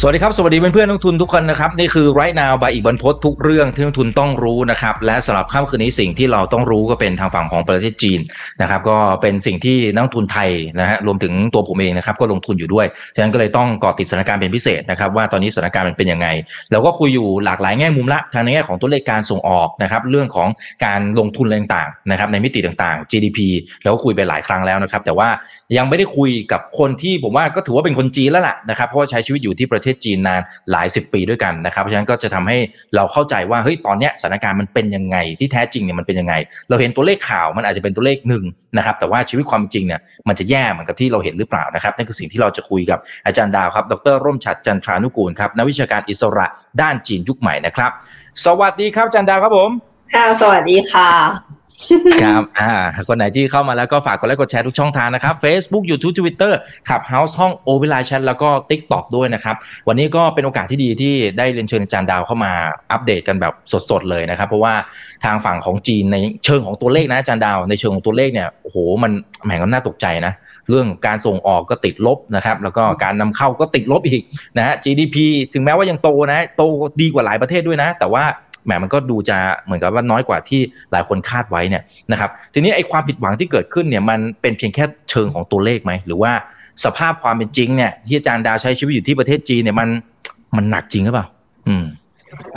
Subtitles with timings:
[0.00, 8.20] สวัสดีครับ สวัสดีเพื่อนๆนักทุนทุกคนนะครับ นี่คือไรนาวบายอีกบรรพททุกเรื่องที่นักทุนต้องรู้นะครับ และสำหรับค่ำคืนนี้สิ่งที่เราต้องรู้ก็เป็นทางฝั่งของประเทศจีน
[8.60, 10.50] นะครับ ก็เป็นสิ่งที่นักทุนไทย
[10.80, 16.28] นะฮะรวมถึงตัวผมเองนะครับ ก็ลงทุนอยู่ด้วยฉะนั้นก็เลยต้องเกาะติดสถานการณ์เป็นพิเศษนะครับ ว่าตอนนี้สถานการณ์มันเป็นยังไง
[16.72, 20.48] เราก็คุยอยู่หลากหลายแง่มุมละทางในแง่ของตัวเลขการส่งออกนะครับเรื่องของ
[20.84, 23.38] การลงทุนอะไรต่างๆนะครับในมิติต่างๆ GDP
[23.82, 25.28] เราก็คุยไปหลายครั้งแล้วนะครับ แต่ว่า
[25.76, 32.58] ยังไม่ได้คุยกับคนที่ผมว่าก็ถือว่าเป็นคนจีนแล้วล่ะนะครับเพราะว่าใช้ชีวิตอยู่ที่ประเทศจีนนานหลายสิบปีด้วยกันนะครับเพราะฉะนั้นก็จะทำให้
[32.96, 36.34] เราเข้าใจว่าเฮ้ยตอนนี้สถานการณ์มันเป็นยังไงที่แท้จริงเนี่ยมันเป็นยังไง
[36.68, 38.44] เราเห็นตัวเลขข่าวมันอาจจะเป็นตัวเลขหนึ่ง
[38.76, 46.46] นะครับแต่ว่าชีวิตความจริงเนี่ยมันจะแย่เหมือนกับที่เราเห็นหรือเปล่านะครับนั่นคือสิ่งที่เราจะคุยกับอาจารย์ดาวครับ ดรร่มฉัดจันทรานุกูลครับนักวิชาการอิสระ
[46.80, 47.90] ด้านจีนยุคใหม่นะครับ
[48.44, 49.70] สวัสดีครับอาจารย์ดาวครับผม
[50.14, 51.51] ค่ะสวัสดีค่ะ
[52.22, 52.72] ครับอ่า
[53.08, 56.52] คนไหนที่เข้ามาแล้วก็ฝากกดไลค์กดแชร์ทุกช่องทางนะครับ Facebook YouTube Twitter
[56.88, 59.56] Clubhouse ห้องโอเวอร์ไลน์แชทแล้วก็ TikTok ด้วยนะครับ
[59.88, 62.52] วันนี้ก็เป็นโอกาสที่ดีที่ได้เรียนเชิญอาจารย์ดาวเข้ามา
[62.92, 63.54] อัปเดตกันแบบ
[63.90, 64.74] สดๆเลยนะครับ เพราะว่า
[65.24, 69.12] ทางฝั่งของจีนในเชิงของตัวเลขนะอาจารย์ดาว ในเชิงของตัวเลขเนี่ยโอ้โหมัน
[69.44, 70.32] แหมก็น่าตกใจนะ
[70.68, 74.22] เรื่องการส่งออกก็ติดลบนะครับแล้วก็การนำเข้าก็ติดลบอีก
[74.56, 75.16] นะฮะ GDP
[75.52, 76.62] ถึงแม้ว่ายังโตนะโต
[77.00, 78.24] ดีกว่าหลายประเทศด้วยนะ แต่ว่า
[78.64, 80.60] แหมมันก็ดูจะเหมือนกับว่าน้อยกว่าที่
[80.92, 81.82] หลายคนคาดไว้เนี่ย
[82.12, 86.32] นะครับทีนี้ไอ้ความผิดหวังที่เกิดขึ้นเนี่ยมันเป็นเพียงแค่เชิงของตัวเลขไหมหรือว่า
[86.84, 89.88] สภาพความเป็นจริงเนี่ยที่อาจารย์ดาวใช้ชีวิตอยู่ที่ประเทศจีนเนี่ยมัน
[90.56, 91.26] มันหนักจริงหรือเปล่า
[91.68, 91.84] อืม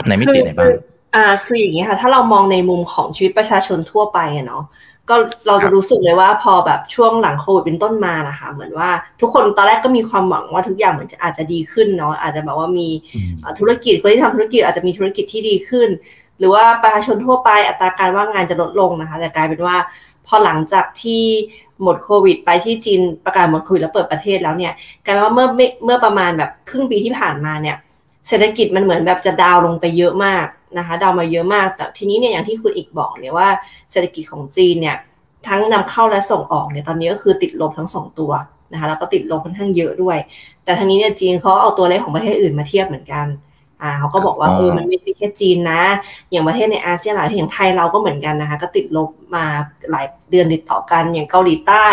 [0.08, 0.68] ในมิติไหนบ้าง
[1.14, 4.64] อ่าคืออย่างนี้ค่ะถ้าเรามองในมุมของชีวิตประชาชนทั่วไปอะเนาะ
[5.08, 5.14] ก็
[5.46, 8.90] เราครัจะบรู้สึกเลยว่าพอแบบช่วงหลังโควิดเป็นต้นมานะคะ เหมือนว่า
[9.20, 15.88] ทุกคนตอนแรกก็มีความหวังว่าทุกอย่างเหมือนจะอาจจะดีขึ้นเนาะอาจจะแบบว่ามีอืมเอ่อธุรกิจคนที่ทำธุรกิจอาจจะมีธุรกิจที่ดีขึ้น
[16.38, 19.76] หรือว่าประชาชนทั่วไปอัตราการว่างงานจะลดลงนะคะ แต่กลายเป็นว่า
[20.26, 21.22] พอหลังจากที่
[21.82, 24.72] หมดโควิด ไปที่จีนประกาศหมดโควิดแล้วเปิดประเทศแล้วเนี่ย
[25.04, 27.76] กลายเป็นว่าเมื่อไม่เมื่อประมาณแบบครึ่งปีที่ผ่านมาเนี่ย
[28.28, 30.46] เศรษฐกิจมันเหมือนแบบจะดาวน์ลงไปเยอะมาก
[30.78, 33.48] นะคะดาวน์มาเยอะมาก แต่ทีนี้เนี่ยอย่างที่คุณอีกบอกเนี่ยว่า
[33.90, 34.96] เศรษฐกิจของจีนเนี่ย
[35.48, 38.32] ทั้งนำเข้าและส่งออกเนี่ยตอนนี้ก็คือติดลบทั้งสองตัว
[38.72, 40.18] นะคะแล้วก็ติดลบค่อนข้างเยอะด้วย
[40.64, 43.26] แต่ทางนี้เนี่ยจีนเขาเอาตัวเลขของประเทศอื่นมาเทียบเหมือนกัน
[43.82, 45.82] อ่าเขาก็บอกว่าอ๋อเออมันไม่ใช่แค่จีนนะ
[46.30, 49.44] อย่างประเทศในอาเซียนหลายประเทศอย่างไทยเราก็เหมือนกันนะคะ ก็ติดลบมา
[49.90, 51.86] หลายเดือนติดต่อกันอย่างเกาหลีใต้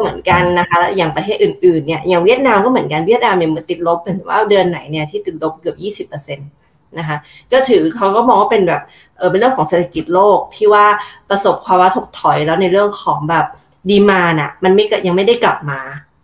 [0.00, 5.74] เหมือนกันนะคะอย่างประเทศอื่นๆเนี่ยอย่างเวียดนามก็เหมือนกันเวียดนามเนี่ยเหมือนติดลบเป็นว่าเดือนไหนเนี่ยที่ติดลบเกือ
[6.04, 7.16] บ20%นะคะ
[7.52, 8.82] ก็ถือเขาก็มองว่าเป็นแบบ
[9.18, 10.86] เออเป็นเรื่องของเศรษฐกิจโลกที่ว่า
[11.30, 13.46] ประสบภาวะถดถอยแล้วในเรื่องของแบบ
[13.90, 15.80] ดีมาน่ะมันไม่ยังไม่ได้กลับมา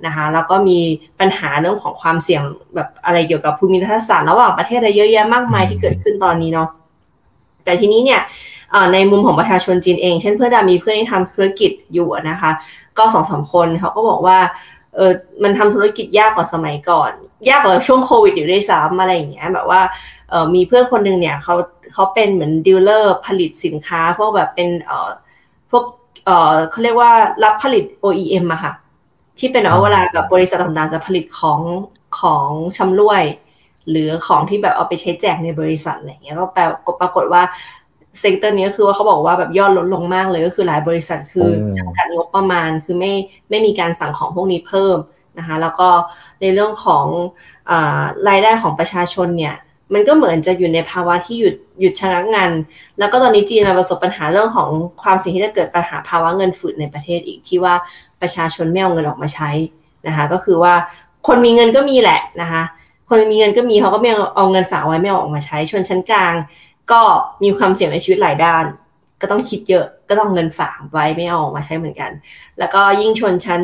[0.06, 0.78] นะคะแล้วก็มี
[1.20, 2.42] ปัญหาเรื่องของความเสี่ยง
[2.74, 6.68] แบบอะไรเกี่ยวกับภูมิรัฐศาสตร์ระหว่างประเทศอะไรเยอะแยะมากมายที่เกิดขึ้นตอนนี้เนาะ
[7.66, 8.20] แต่ทีนี้เนี่ย
[8.92, 12.50] ในมุมของประชาชนจีนเอง เช่นเพื่อนดามีเพื่อนที่ทำธุรกิจอยู่นะคะ
[12.98, 14.38] ก็สองสามคนเขาก็บอกว่า
[14.94, 15.12] เออ
[15.42, 17.12] มันทำธุรกิจยากกว่าสมัยก่อน
[17.48, 19.80] ยากกว่าช่วงโควิดอยู่ด้วยซ้ำอะไรอย่างเงี้ยแบบว่า
[20.30, 21.54] เออมีเพื่อนคนหนึ่งเนี่ยเขา
[21.92, 25.10] เขาเป็นเหมือน dealer ผลิตสินค้าพวกแบบเป็นเออ
[25.70, 25.84] พวก
[26.24, 27.10] เออเขาเรียกว่า
[27.44, 28.72] รับผลิต OEM อะค่ะ
[29.38, 31.60] ที่เป็นว่าเวลาแบบบริษัทต่างๆจะผลิตของ
[32.20, 33.22] ของชำร่วย
[33.90, 36.62] หรือของที่แบบเอาไปใช้แจกในบริษัทอะไรอย่างเงี้ยก็แปล
[37.00, 37.42] ปรากฏว่า
[38.20, 43.12] sector นี้ก็คือว่าเขาบอกว่าแบบยอดลดลงมากเลยก็คือหลายบริษัทคือโอ้จำกัดงบประมาณคือไม่
[43.50, 44.96] ไม่มีการสั่งของพวกนี้เพิ่ม
[45.38, 45.88] นะคะแล้วก็
[46.40, 47.06] ในเรื่องของ
[47.70, 49.54] อารายได้ของประชาชนเนี่ย
[49.94, 52.50] มันก็เหมือนจะอยู่ในภาวะที่หยุดหยุดชะงักงาน
[52.98, 54.68] แล้วก็ตอนนี้จีนมาประสบปัญหาเรื่องของ
[55.02, 57.74] ความเสี่ยงที่จะเกิดปัญหาภาวะเงินฝืดในประเทศอีกที่ว่า
[58.20, 59.50] ประชาชนไม่เอาเงินออกมาใช้
[60.06, 60.74] นะคะก็คือว่า
[61.26, 62.62] คนมีเงินก็มีแหละนะคะ
[63.08, 66.34] คนมีเงินก็มีเขาก็ไม่เอาเอาเงินฝากไว้ไม่เอาออกมาใช้ชนชั้นกลาง
[66.92, 67.02] ก็
[67.42, 68.64] มีความเสี่ยงในชีวิตหลายด้าน
[69.20, 72.10] ก็ต้องคิดเยอะก็ต้องเงินฝากไว้ไม่เอาออกมาใช้เหมือนกัน
[72.58, 73.62] แล้วก็ยิ่งชนชั้น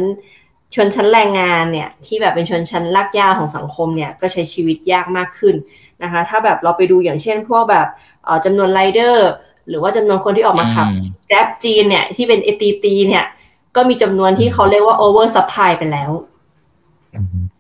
[0.75, 5.55] ชนชั้นแรงงานเนี่ยที่แบบเป็นชนชั้นลากย่าของสังคมเนี่ยก็ใช้ชีวิตยากมากขึ้น
[6.03, 7.87] นะคะ ถ้าแบบเราไปดูอย่างเช่นพวกแบบ
[8.25, 9.31] เอ่อจำนวนไรเดอร์
[9.69, 13.25] หรือว่าจำนวนคนที่ออกมาขับอืมแกร็บจีนเนี่ยที่เป็นเอตีตีเนี่ย
[13.77, 16.11] ก็มีจำนวนที่เขาเรียกว่า over supply ไปแล้ว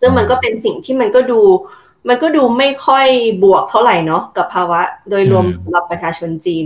[0.00, 1.40] ซึ่งมันก็เป็นสิ่งที่มันก็ดู
[2.08, 3.06] มันก็ดูไม่ค่อย
[3.44, 6.64] บวกเท่าไหร่เนาะกับภาวะโดยรวมอืมสำหรับประชาชนจีน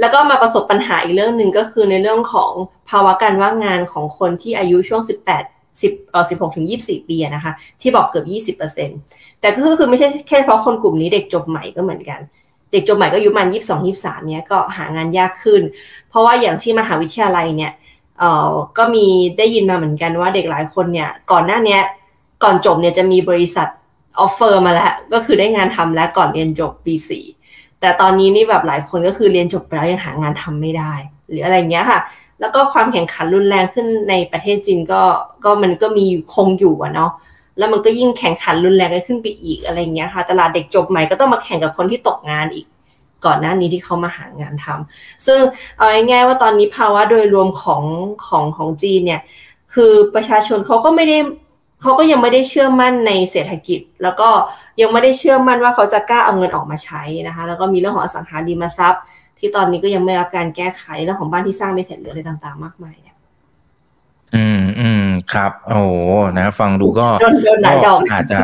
[0.00, 2.52] แล้วก็มาประสบปัญหาอีกเรื่องหนึ่งก็คือในเรื่องของ
[2.90, 5.16] ภาวะการว่างงานของคนที่อายุช่วง 18
[5.80, 12.20] 10เอ่อ16ถึง24 ปีอะนะคะที่บอกเกือบ20%แต่ก็คือคือไม่ใช่แค่เฉพาะคนกลุ่มนี้เด็กจบใหม่ก็เหมือนกัน
[12.72, 15.62] เด็กจบใหม่ก็อายุประมัน22 23เนี้ยก็หางานยากขึ้น
[16.08, 17.72] เพราะว่าอย่างที่มหาวิทยาลัยเนี่ย
[18.18, 19.06] เอ่อก็มี
[19.38, 21.80] ได้ยินมาเหมือนกันว่าเด็กหลายคนเนี่ยก่อนหน้าเนี้ย
[22.42, 23.68] ก่อนจบเนี่ยจะมีบริษัท
[24.18, 26.94] ออฟเฟอร์มาแล้ว ก็คือได้งานทำแล้วก่อนเรียนจบปี
[27.36, 30.92] 4แต่ตอนนี้นี่แบบหลายคนก็คือเรียนจบไปแล้วยังหางานทำไม่ได้
[31.28, 32.00] หรืออะไรเงี้ยค่ะ
[32.40, 35.02] แล้วก็ความแข่งขันรุนแรงขึ้นในประเทศจีนก็
[35.44, 37.10] ก็มันก็มีคงอยู่อะเนาะ
[37.58, 42.66] แล้วมันก็ยิ่งแข่งขันรุนแรงขึ้นไปอีกอะไรเงี้ยค่ะ ตลาดเด็กจบใหม่ก็ต้องมาแข่งกับคนที่ตกงานอีก
[43.24, 45.40] ก่อนหน้านี้ที่เขามาหางานทำซึ่ง
[45.76, 47.82] เอาง่ายๆว่าตอนนี้ภาวะโดยรวมของ
[48.26, 49.20] ของของจีนเนี่ย
[49.74, 51.18] คือประชาชนเขาก็ไม่ได้
[51.82, 54.28] เขาก็ยังไม่ได้เชื่อมั่นในเศรษฐกิจ แล้วก็
[54.80, 59.02] ยังไม่ได้เชื่อมั่นว่าเขาจะกล้าเอาเงินออกมาใช้นะคะ แล้วก็มีเรื่องของอสังหาริมทรัพย์
[59.38, 63.16] ที่ตอนนี้ก็ยังไม่รับการแก้ไขเรื่องของบ้านที่สร้างไม่เสร็จหรืออะไรต่างๆ มากมายเนี่ย
[64.36, 65.80] อืมอืมครับ โอ้
[66.38, 68.38] นะ ฟังดูก็โดนโดนหลายดอกอาจจะ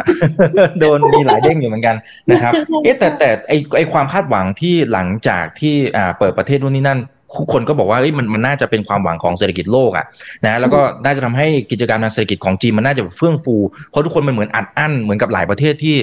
[0.80, 1.96] โดนมีหลายเด้งอยู่เหมือนกัน
[2.30, 2.52] นะครับ
[2.84, 7.13] เอ๊ะแต่แต่ไอไอความคาดหวังที่หลังจากที่อ่าเปิดประเทศนู่นนี่นั่นทุก
[7.52, 10.06] คนก็บอกว่าเอ้ยมันมันน่าจะเป็นความหวังของเศรษฐกิจโลกอะ
[10.44, 13.56] นะแล้วก็น่าจะทำให้กิจการทางเศรษฐกิจของจีนมันน่าจะเฟื่องฟู
[13.90, 15.96] เพราะทุกคนมันเหมือนอัดอั้นเหมือนกับหลายประเทศที่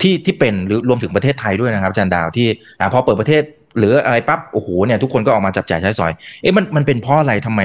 [0.00, 2.48] ที่ที่เป็นหรือรวมถึงประเทศไทยด้วยนะครับอาจารย์ดาวที่
[2.80, 3.42] อ่าพอเปิดประเทศ
[3.78, 6.12] หรืออะไรปั๊บโอ้โหเนี่ยทุกคนก็ออกมาจับจ่ายใช้สอย
[6.42, 7.60] เอ๊ะมันมันเป็นเพราะอะไรทำไม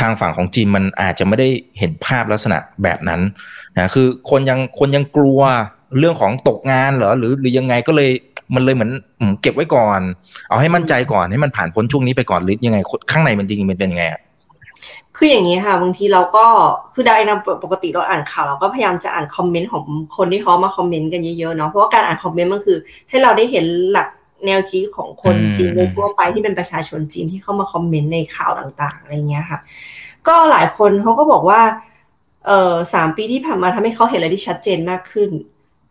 [0.00, 1.48] ทางฝั่งของจีนมันอาจจะไม่ได้
[1.78, 3.20] เห็นภาพลักษณะแบบนั้น
[3.76, 5.40] นะคือคนยังคนยังกลัว
[5.98, 8.10] เรื่องของตกงานเหรอหรือหรือยังไงก็เลย
[8.54, 10.00] มันเลยเหมือนอืมเก็บไว้ก่อน
[10.48, 12.78] เอาให้มั่นใจก่อนให้มันผ่านพ้นช่วงนี้ไปก่อนหรือยังไง
[13.10, 14.20] ข้างในมันจริงๆมันเป็นยังไงอะ
[15.16, 16.44] คืออย่างนี้ค่ะบางทีเราก็
[16.92, 19.84] คือได้นะปกติเราอ่านข่าวเราก็พยายามจะอ่านคอมเมนต์ของ
[20.16, 22.78] คนที่เขามาคอมเมนต์กันเยอะๆเนาะเพราะว่าการอ่านคอมเมนต์มันคือ
[23.10, 24.08] ให้เราได้เห็นหลัก
[24.46, 29.58] แนวคิดของคนจีนโดยทั่วไปที่เป็นประชาชนจีนที่เข้ามาคอมเมนต์ในข่าวต่างๆอะไรเงี้ยค่ะ
[30.28, 31.60] ก็หลายคนเขาก็บอกว่า
[32.46, 35.30] เออสามปีที่ผ่านมาทำให้เขาเห็นอะไรที่ชัดเจนมากขึ้น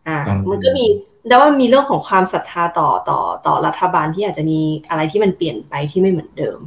[0.08, 0.18] อ่า
[0.50, 0.86] มันก็มี
[1.28, 4.60] แต่ว่ามีเรื่องของความศรัทธาต่อต่อต่อรัฐบาลที่อาจจะมี
[4.90, 6.58] อะไรที่มันเปลี่ยนไปที่ไม่เหมือนเดิม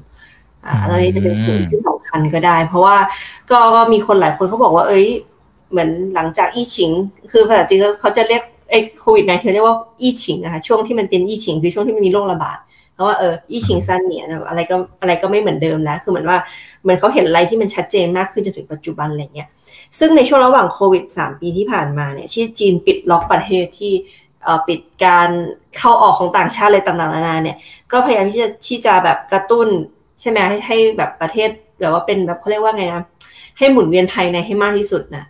[0.66, 2.98] อ่าอันนี้จะเป็นสิ่งที่สำคัญก็ได้ เพราะว่า
[3.52, 5.08] ก็ก็มีคนหลายคนเขาบอกว่า เอ้ย
[5.72, 6.92] เหมือนหลังจากอี้ฉิง
[7.32, 12.58] คือภาษาจีนเขาจะเรียกไอ้โควิดไนเรียกว่าอี้ฉิงนะคะช่วงที่มันเป็นอี้ฉิง คือช่วงที่มันมีโรคระบาด
[12.98, 16.38] เพราะว่าเอออี้ฉิงซันเนี่ยอะไรก็อะไรก็ไม่เหมือนเดิมแล้วคือเหมือนว่า
[16.84, 19.48] เหมือนเขาเห็นอะไรที่มันชัดเจนมากขึ้นจนถึงปัจจุบันอะไรเงี้ย
[20.00, 23.94] ซึ่งในช่วงระหว่างโควิด 3 ปีที่ผ่านมาเนี่ยที่จีนปิดล็อกประเทศที่
[24.68, 25.30] ปิดการ
[25.78, 27.58] เข้าออกของต่างชาติอะไรต่างๆนานาเนี่ย
[27.92, 29.68] ก็พยายามที่จะที่จะแบบกระตุ้น
[30.22, 33.06] ใช่ไหมให้ให้แบบประเทศแบบว่าเป็นแบบเขาเรียกว่าไงนะ
[33.58, 35.24] ให้หมุนเวียนภายในให้มากที่สุดนะ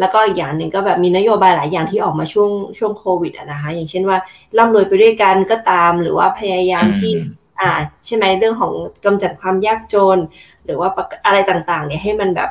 [0.00, 4.18] แล้วก็อีกอย่างหนึ่งก็แบบมีนโยบายหลายอย่างที่ออกมาช่วงช่วงโควิดอะนะคะ อย่างเช่นว่า
[4.58, 7.12] ร่ำรวยไปด้วยกันก็ตาม หรือว่าพยายามที่
[7.60, 7.70] อ่า
[8.06, 8.72] ใช่ไหมเรื่องของ
[9.04, 10.18] กำจัดความยากจน
[10.64, 10.88] หรือว่า
[11.26, 12.50] อะไรต่างๆ เนี่ยให้มันแบบ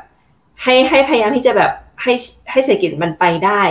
[0.63, 2.13] ให้ให้พยายามที่จะแบบให้
[2.51, 3.62] ให้เศรษฐกิจมันไปได้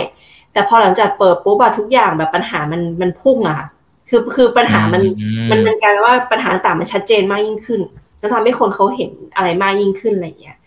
[0.53, 3.61] แต่พอหลังจากเปิดปุ๊บอะทุกอย่างแบบปัญหามันมันพุ่งอะ
[4.09, 5.01] คือคือปัญหามัน
[5.49, 7.81] มันมันกลายว่าปัญหาต่างมันชัดเจนมากยิ่งขึ้น
[8.19, 10.57] แล้วทำให้คนเขาเห็นอะไรมากยิ่งขึ้นอะไรอย่างเงี้ย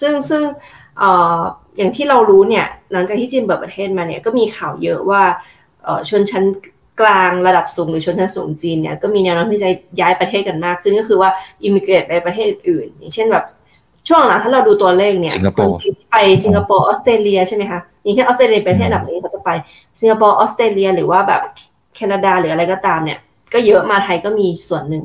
[0.00, 1.40] ซึ่งซึ่งเอ่อ
[1.76, 5.22] อย่างที่เรารู้เนี่ยหลังจากที่จีนเปิดประเทศมาเนี่ยก็มีข่าวเยอะว่า
[6.08, 6.44] ชนชั้น
[7.00, 9.70] กลางระดับสูงหรือชนชั้นสูงจีนเนี่ยก็มีแนวโน้มที่จะ
[10.00, 11.30] ย้ายประเทศกันมากขึ้นก็คือว่า
[11.62, 13.44] อิมิเกรตไปประเทศอื่นอย่างเช่นแบบ
[14.08, 19.50] ช่วงหลังถ้าเราดูตัวเลขเนี่ยคนจีนที่ไปสิงคโปร์ออสเตรเลียใช่ไหมคะอย่างเช่นออสเตรเลียเป็นประเทศอันดับนี้เขาจะไป
[20.00, 21.40] สิงคโปร์ออสเตรเลีย หรือว่าแบบ
[21.94, 23.18] แคนาดาหรืออะไรก็ตามเนี่ย
[23.52, 25.04] ก็เยอะมาไทยก็มีส่วนหนึ่ง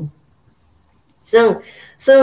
[1.32, 1.44] ซึ่ง
[2.06, 2.20] ซึ่ง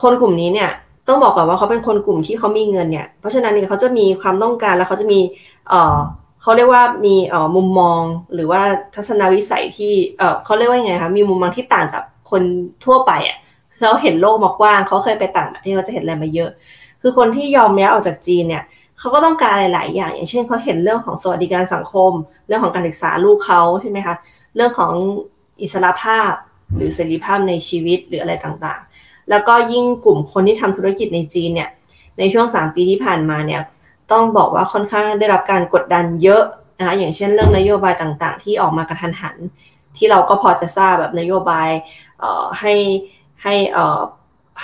[0.00, 0.70] คนกลุ่มนี้เนี่ย
[1.10, 5.20] ต้องบอกก่อนว่าเขาเป็นคนกลุ่มที่เขามีเงินเนี่ย เพราะฉะนั้นเนี่ยเขาจะมีความต้องการแล้วเขาจะมี
[5.68, 5.96] เอ่อ
[6.42, 8.02] เขาเรียกว่ามีเอ่อมุมมอง
[8.34, 8.62] หรือว่า
[8.94, 12.42] ทัศนวิสัยที่เอ่อเขาเรียกว่าไงคะมีมุมมองที่ต่างจากคน
[12.84, 13.36] ทั่วไปอะ
[13.78, 16.50] เขาเห็นโลกมากว้างเขาเคยไปต่างประเทศเขาจะเห็นอะไรมาเยอะ
[17.02, 18.64] คือคนที่ยอมย้ายออกจากจีนเนี่ย
[18.98, 22.12] เขาก็ต้องการหลาย ๆ อย่าง อย่างเช่นเขาเห็นเรื่องของสวัสดิการสังคม
[22.46, 24.14] เรื่องของการศึกษาลูกเขาใช่ไหมคะ
[24.56, 24.92] เรื่องของ
[25.62, 26.32] อิสรภาพ
[26.76, 31.68] หรือเสรีภาพในชีวิตหรืออะไรต่างๆ แล้วก็ยิ่งกลุ่มคนที่ทำธุรกิจในจีนเนี่ย
[32.18, 33.60] ในช่วง 3 ปีที่ผ่านมาเนี่ย
[34.12, 36.42] ต้องบอกว่าค่อนข้างได้รับการกดดันเยอะ
[36.78, 39.36] นะคะอย่างเช่นเรื่องนโยบายต่างๆ ที่ออกมากระทันหัน
[39.96, 41.68] ที่เราก็พอจะทราบแบบนโยบาย
[42.60, 42.74] ให้
[43.42, 43.54] ให้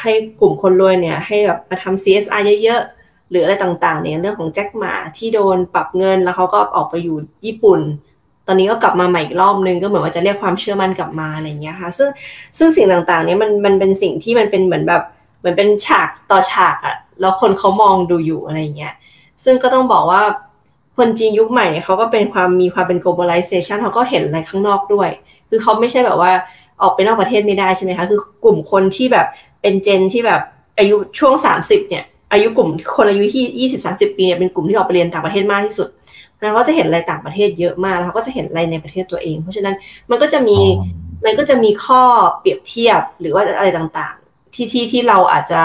[0.01, 7.81] ให้กลุ่มคนรวยเนี่ยให้แบบมาทำ CSR เยอะๆ หรืออะไรต่างๆเนี่ยเรื่องของแจ็คหมาที่โดนปรับเงินแล้วเขาก็ออกไปอยู่ญี่ปุ่น
[8.47, 12.09] ตอนนี้ก็กลับมาใหม่อีกรอบนึงก็เหมือนว่าจะเรียกความเชื่อมั่นกลับมาอะไรเงี้ยค่ะ ซึ่ง
[12.59, 15.03] ซึ่งสิ่งต่างๆ เนี้มันมันเป็นสิ่งที่มันเป็นเหมือนแบบ
[15.41, 18.95] เหมือนเป็นฉากต่อฉากอะแล้วคนเขามองดูอยู่อะไรเงี้ย
[19.45, 20.23] ซึ่งก็ต้องบอกว่า
[20.97, 25.09] คนจีนยุคใหม่เขาก็เป็นความมีความเป็น globalization เขาก็เห็นอะไรข้างนอกด้วย
[25.49, 26.33] คือเขาไม่ใช่แบบว่า
[26.83, 29.27] ออกไปนอกประเทศไม่ได้ใช่ไหมคะ คือกลุ่มคนที่แบบ
[29.63, 30.41] เป็นเจนที่แบบ
[30.79, 35.89] อายุช่วง 30เนี่ยอายุกลุ่มคนอายุที่ยี่สิบสาสิบปีเนี่ยเป็นกลุ่มที่ออกไปเรียนต่างประเทศมากที่สุด
[36.41, 39.75] แล้วก็จะเห็นอะไรต่างประเทศเยอะมากแล้วก็จะเห็นอะไรในประเทศตัวเอง เพราะฉะนั้น
[40.11, 40.59] มันก็จะมี
[41.25, 42.03] มันก็จะมีข้อ
[42.41, 45.63] เปรียบเทียบหรือว่าอะไรต่างๆ ที่ที่ที่เราอาจจะ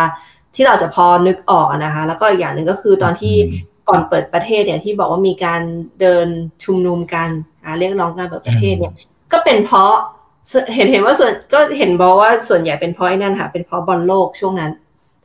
[0.55, 3.35] ที่เราจะพอนึกออกนะคะ แล้วก็อีกอย่างหนึ่งก็คือตอนที่
[3.87, 5.61] ก่อนเปิดประเทศเนี่ยที่บอกว่ามีการ
[6.01, 6.27] เดิน
[6.63, 7.29] ชุมนุมกัน
[7.79, 8.93] เรียกร้องการเปิดประเทศเนี่ย
[9.31, 9.93] ก็เป็นเพราะ
[10.75, 14.71] เห็นเห็นว่าส่วนก็เห็นบอกว่าส่วนใหญ่เป็นเพราะไอ้นั่นค่ะเป็นเพราะบอลโลกช่วงนั้น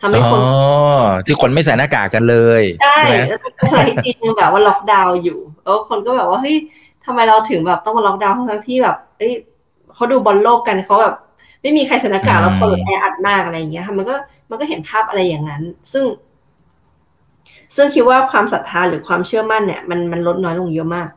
[0.00, 6.57] ทำให้คนอ๋อที่คนไม่ใส่หน้ากากกันเลยใช่ไหมแล้วก็ประเทศจีนยังแบบว่าล็อกดาวน์อยู่แล้วคนก็แบบว่าเฮ้ย
[7.05, 9.33] ทำไมเราถึงแบบต้องมาล็อกดาวน์ทั้งที่แบบเอ้ย
[9.95, 11.15] เขาดูบอลโลกกันเขาแบบ
[11.62, 14.15] ไม่มีใครใส่หน้ากากแล้วคนแบบแออัดมากอะไรอย่างเงี้ยค่ะมันก็
[14.50, 15.62] มันก็เห็นภาพอะไรอย่างนั้น
[15.93, 16.05] ซึ่ง
[17.76, 21.09] ซึ่งคิดว่าความศรัทธาหรือความเชื่อมั่นเนี่ย มันมันลดน้อยลงเยอะมาก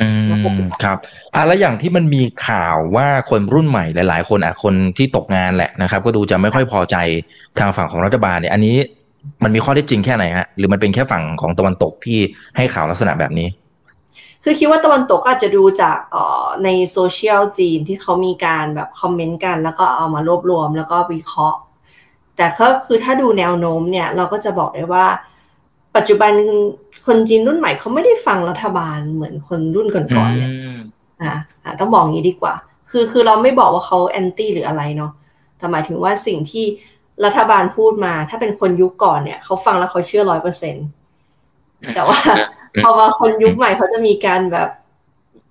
[0.00, 0.98] อืมครับ
[1.34, 6.96] อะแล้วอย่างที่มันมีข่าวว่าคนรุ่นใหม่หลาย ๆ คนอะคนที่ตกงานแหละนะครับ ก็ดูจะไม่ค่อยพอใจ
[7.58, 8.76] ทางฝั่งของรัฐบาลเนี่ย อันนี้
[9.44, 12.18] มันมีข้อเท็จจริงแค่ไหนฮะหรือมันเป็นแค่ฝั่งของตะวันตกที่
[12.56, 13.48] ให้ข่าวลักษณะแบบนี้
[14.44, 21.58] คือคิดว่าตะวันตกอาจจะดูจากออในโซเชียลจีนที่เขามีการแบบคอมเมนต์กัน แล้วก็เอามารวบรวมแล้วก็วิเคราะห์
[22.36, 25.06] แต่ก็คือถ้าดูแนวโน้มเนี่ย เราก็จะบอกได้ว่า
[25.96, 26.32] ปัจจุบัน
[27.06, 30.50] คนจีนรุ่นใหม่เขาไม่ได้ฟังรัฐบาลเหมือนคนรุ่นก่อนๆเนี่ย
[31.22, 31.32] อ่า
[31.64, 32.54] อ่าต้องบอกอย่างนี้ดีกว่า
[32.90, 35.12] คือคือเราไม่บอกว่าเขาแอนตี้หรืออะไรเนาะ
[35.58, 36.64] แต่หมายถึงว่าสิ่งที่
[37.24, 40.76] รัฐบาลพูดมา ถ้าเป็นคนยุคก่อนเนี่ยเขาฟังแล้วเขาเชื่อร้อยเปอร์เซ็น
[41.94, 42.18] แต่ว่า
[42.82, 44.87] พอมาคนยุคใหม่เขาจะมีการแบบเห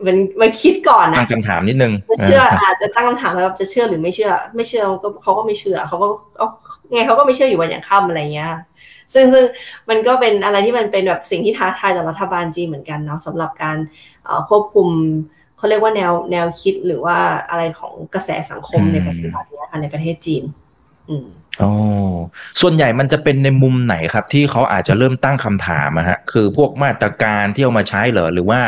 [0.06, 6.48] มือนมาคิดก่อนตั้นะงคำถามนิดนึงจะเชื่ออาจจะตั้งคำถามแล้วจะเชื่อหรือไม่เชื่อ ไม่เชื่อก็เขาก็ไม่เชื่อเขาก็เอา
[6.94, 8.50] ไงเขาก็ไม่เชื่ออยู่วันอย่างค่ำอะไรเงี้ย
[9.14, 9.44] ซึ่งซึ่ง
[9.90, 13.78] มันก็เป็นอะไรที่มันเป็นแบบสิ่งที่ท้าทายต่อรัฐบาลจีนเหมือนกันเนาะสำหรับการ
[14.24, 14.88] เอ่อควบคุม
[15.58, 17.18] เขาเรียกว่าแนวแนวคิดหรือว่า
[17.50, 20.44] อะไรของกระแสสังคมในปัจจุบันเนี้ยค่ะในประเทศจีน
[21.10, 21.28] อืม
[21.62, 21.72] อ๋อ
[22.62, 28.60] ส่วนใหญ่มันจะเป็นในมุมไหนครับ ที่เขาอาจจะเริ่มตั้งคำถามอะฮะคือพวกมาตรการที่เอามาใช้เหรอหรือว่า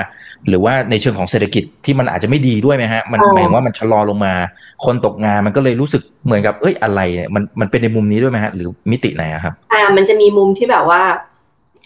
[0.48, 4.34] หรือว่าในเชิงของเศรษฐกิจที่มันอาจจะไม่ดีด้วยไหมฮะ มันอ๋อหมายถึงว่ามันชะลอลงมา
[4.86, 11.02] คนตกงานมันก็เลยรู้สึกเหมือนกับเอ้ยอะไรเนี่ยมันมันเป็นในมุมนี้ด้วยไหมฮะหรือมิติไหนอะครับ อ่า มันจะมีมุมที่แบบว่า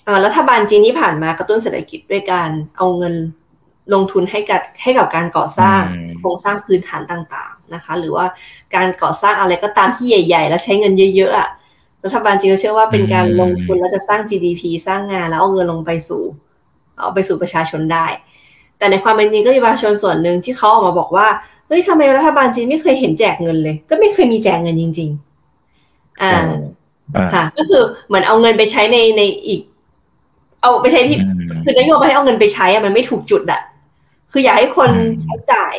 [0.06, 3.16] เอ่อรัฐบาลจีนที่ผ่านมากระตุ้นเศรษฐกิจด้วยการเอาเงิน
[3.94, 8.26] ลงทุนให้กับให้กับการก่อสร้างอืมโครงสร้างพื้นฐานต่างๆ นะคะ หรือว่า
[8.76, 11.50] การก่อสร้างอะไรก็ตามที่ใหญ่ ๆ แล้วใช้เงินเยอะๆอะ
[12.04, 16.24] รัฐบาลจีนก็เชื่อว่าเป็นการลงทุนแล้วจะสร้าง GDP สร้างงานแล้วเอาเงินลงไปสู่
[17.00, 18.06] เอาไปสู่ประชาชนได้
[18.78, 21.28] แต่ในความเป็นจริงก็มีประชาชนส่วนหนึ่งที่เขาออกมาบอกว่า
[21.68, 25.10] เฮ้ยทำไมรัฐบาลจีนไม่เคยเห็นแจกเงินเลย ก็ไม่เคยมีแจกเงินจริง
[25.66, 26.32] ๆ อ่า
[27.16, 29.62] อ่าค่ะก็คือเหมือนเอาเงินไปใช้ในในอีก
[30.62, 33.62] เอาไปใช้ที่อืมคือนโยบายให้เอาเงินไปใช้อะมันไม่ถูกจุดอะ
[34.32, 35.76] คืออยากให้คนอืมใช้จ่าย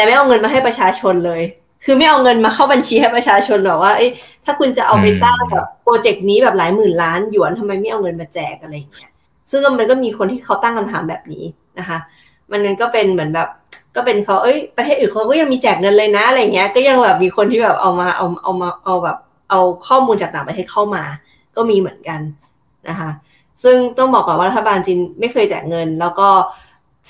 [0.00, 1.42] แต่ไม่เอาเงินมาให้ประชาชนเลย
[1.84, 4.10] คือไม่เอาเงินมาเข้าบัญชีให้ประชาชนหรอกว่าเอ้ย
[4.44, 9.10] ถ้าคุณจะเอาไปสร้างแบบโปรเจกต์นี้แบบหลายหมื่นล้านหยวนทำไมไม่เอาเงินมาแจกอะไรอย่างเงี้ย
[9.50, 11.44] ซึ่งมันก็มีคนที่เขาตั้งคำถามแบบนี้
[11.78, 11.98] นะคะ
[12.52, 13.48] มันก็เป็นเหมือนแบบ
[13.96, 19.16] ก็เป็นเขาเอ้ยประเทศอื่นเขาก็ยังมีแจกเงินเลยนะอะไรเงี้ย ก็ยังแบบมีคนที่แบบเอามาเอาเอามาเอาแบบ
[19.50, 21.02] เอาข้อมูลจากต่างประเทศเข้ามา
[21.56, 22.20] ก็มีเหมือนกัน
[22.88, 23.10] นะคะ
[23.62, 26.28] ซึ่งต้องบอกก่อนว่ารัฐบาลจีนไม่เคยแจกเงิน แล้วก็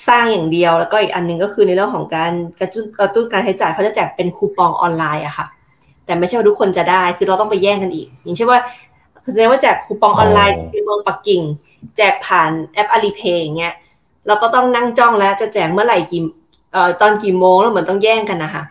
[0.07, 5.47] สร้างอย่างเดียว แล้วก็อีกอันหนึงก็คือในเรื่องของการกระตุ้นกระตุ้นการใช้จ่ายเขาจะแจกเป็นคูปองออนไลน์อะค่ะ
[6.05, 8.59] แต่ไม่ใช่ว่าทุกคนจะได้คือเราต้องไปแย่งกันอีก อย่างเช่นว่า
[9.23, 11.41] คือแสดงว่าแจกคูปองออนไลน์อ๋อในเมืองปักกิ่ง
[11.97, 13.73] แจกผ่านแอป Alipay อย่างเงี้ย
[14.27, 16.21] เราก็ต้องนั่งจ้องแล้วจะแจกเมื่อไหร่กี่
[16.73, 18.63] เอ่อตอนกี่โมงแล้วเหมือนต้องแย่งกันนะคะ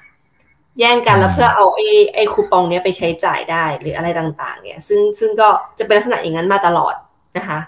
[0.78, 5.48] แย่งกันแล้วเพื่อเอาไอ้ไอ้คูปองเนี้ยไปใช้จ่ายได้หรืออะไรต่าง ๆ เนี่ย ซึ่งซึ่งก็
[5.78, 6.94] จะเป็นลักษณะอย่างนั้นมาตลอด
[7.36, 7.58] นะคะ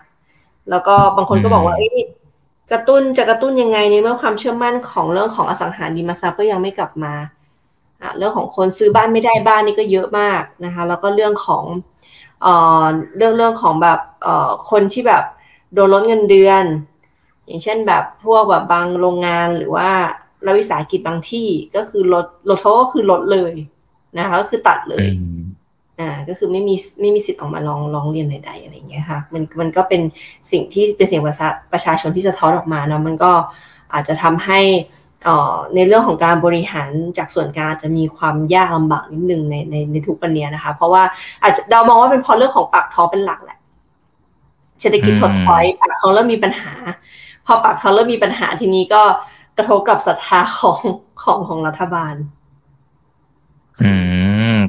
[0.71, 2.05] แล้วก็บางคนก็บอกว่าอืมเอ้ย
[2.71, 7.15] กระตุ้นจะกระตุ้นยังไงในเมื่อความเชื่อมั่นของเรื่องของอสังหาริมทรัพย์ก็ยังไม่กลับมา
[8.19, 11.65] เรื่องของคนซื้อบ้านไม่ได้บ้านนี่ก็เยอะมากนะคะแล้วก็เรื่องของ
[12.43, 12.85] เอ่อ
[13.17, 15.25] เรื่องเรื่องของแบบเอ่อคนที่แบบ
[15.75, 16.65] โดนลดเงินเดือน
[17.47, 19.91] อย่างเช่นแบบพวกแบบบางโรงงานหรือว่า
[20.47, 23.55] รัฐวิสาหกิจบางที่ก็คือลดลดเขาก็คือลดเลย
[24.19, 25.07] นะคะก็คือตัดเลย
[25.99, 30.03] อืมอ่าก็คือไม่มีไม่มีสิทธิ์ออกมาร้องร้องเรียนใดๆอะไรอย่างเงี้ยค่ะมันมันก็เป็น
[30.51, 33.33] สิ่งที่เป็นเสียงประชาประชาชนที่สะท้อนออกมาเนาะมันก็
[33.95, 34.61] อาจจะทำให้
[35.25, 41.03] เอ่อในเรื่องของการบริหารจากส่วนกลางอาจจะมีความยากลำบากนิดนึงในในในทุกวันเนี้ยนะคะ เพราะว่า
[41.43, 43.59] อาจจะเรามองว่าเป็นเพราะเรื่องของปากท้องเป็นหลักแหละ
[44.81, 46.73] เศรษฐกิจถดถอยปากท้องเริ่มมีปัญหา
[47.47, 49.03] พอปากท้องเริ่มมีปัญหาทีนี้ก็
[49.57, 50.81] กระทบกับศรัทธาของ
[51.23, 52.15] ของของรัฐบาล
[53.85, 54.22] อืม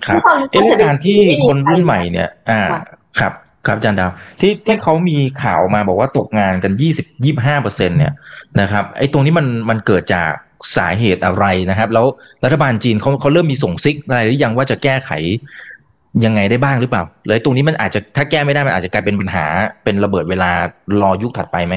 [0.06, 2.82] ครับตอนเอ๊ะเศรษฐกิจการที่ไม่มีคนรุ่นใครใหม่เนี่ย อ่าค่ะ
[3.20, 3.34] ครับ
[3.68, 8.14] ครับอาจารย์ดาว ที่ที่เขามีข่าวมาบอกว่าตกงานกันยี่สิบยี่ห้าเปอร์เซ็นเนี่ย
[8.62, 10.30] นะครับไอ้ตรงนี้มันมันเกิดจาก
[10.78, 12.06] สาเหตุอะไรนะครับ แล้ว
[12.44, 15.12] รัฐบาลจีนเขาเขาเริ่มมีส่งซิกอะไรหรือยังว่าจะแก้ไข
[16.26, 19.46] ยังไงได้บ้างหรือเปล่าเลยตรงนี้มันอาจจะถ้าแก้ไม่ได้มันอาจจะกลายเป็นปัญหา
[19.84, 20.52] เป็นระเบิดเวลา
[21.02, 21.76] รอยุคถัดไปไหม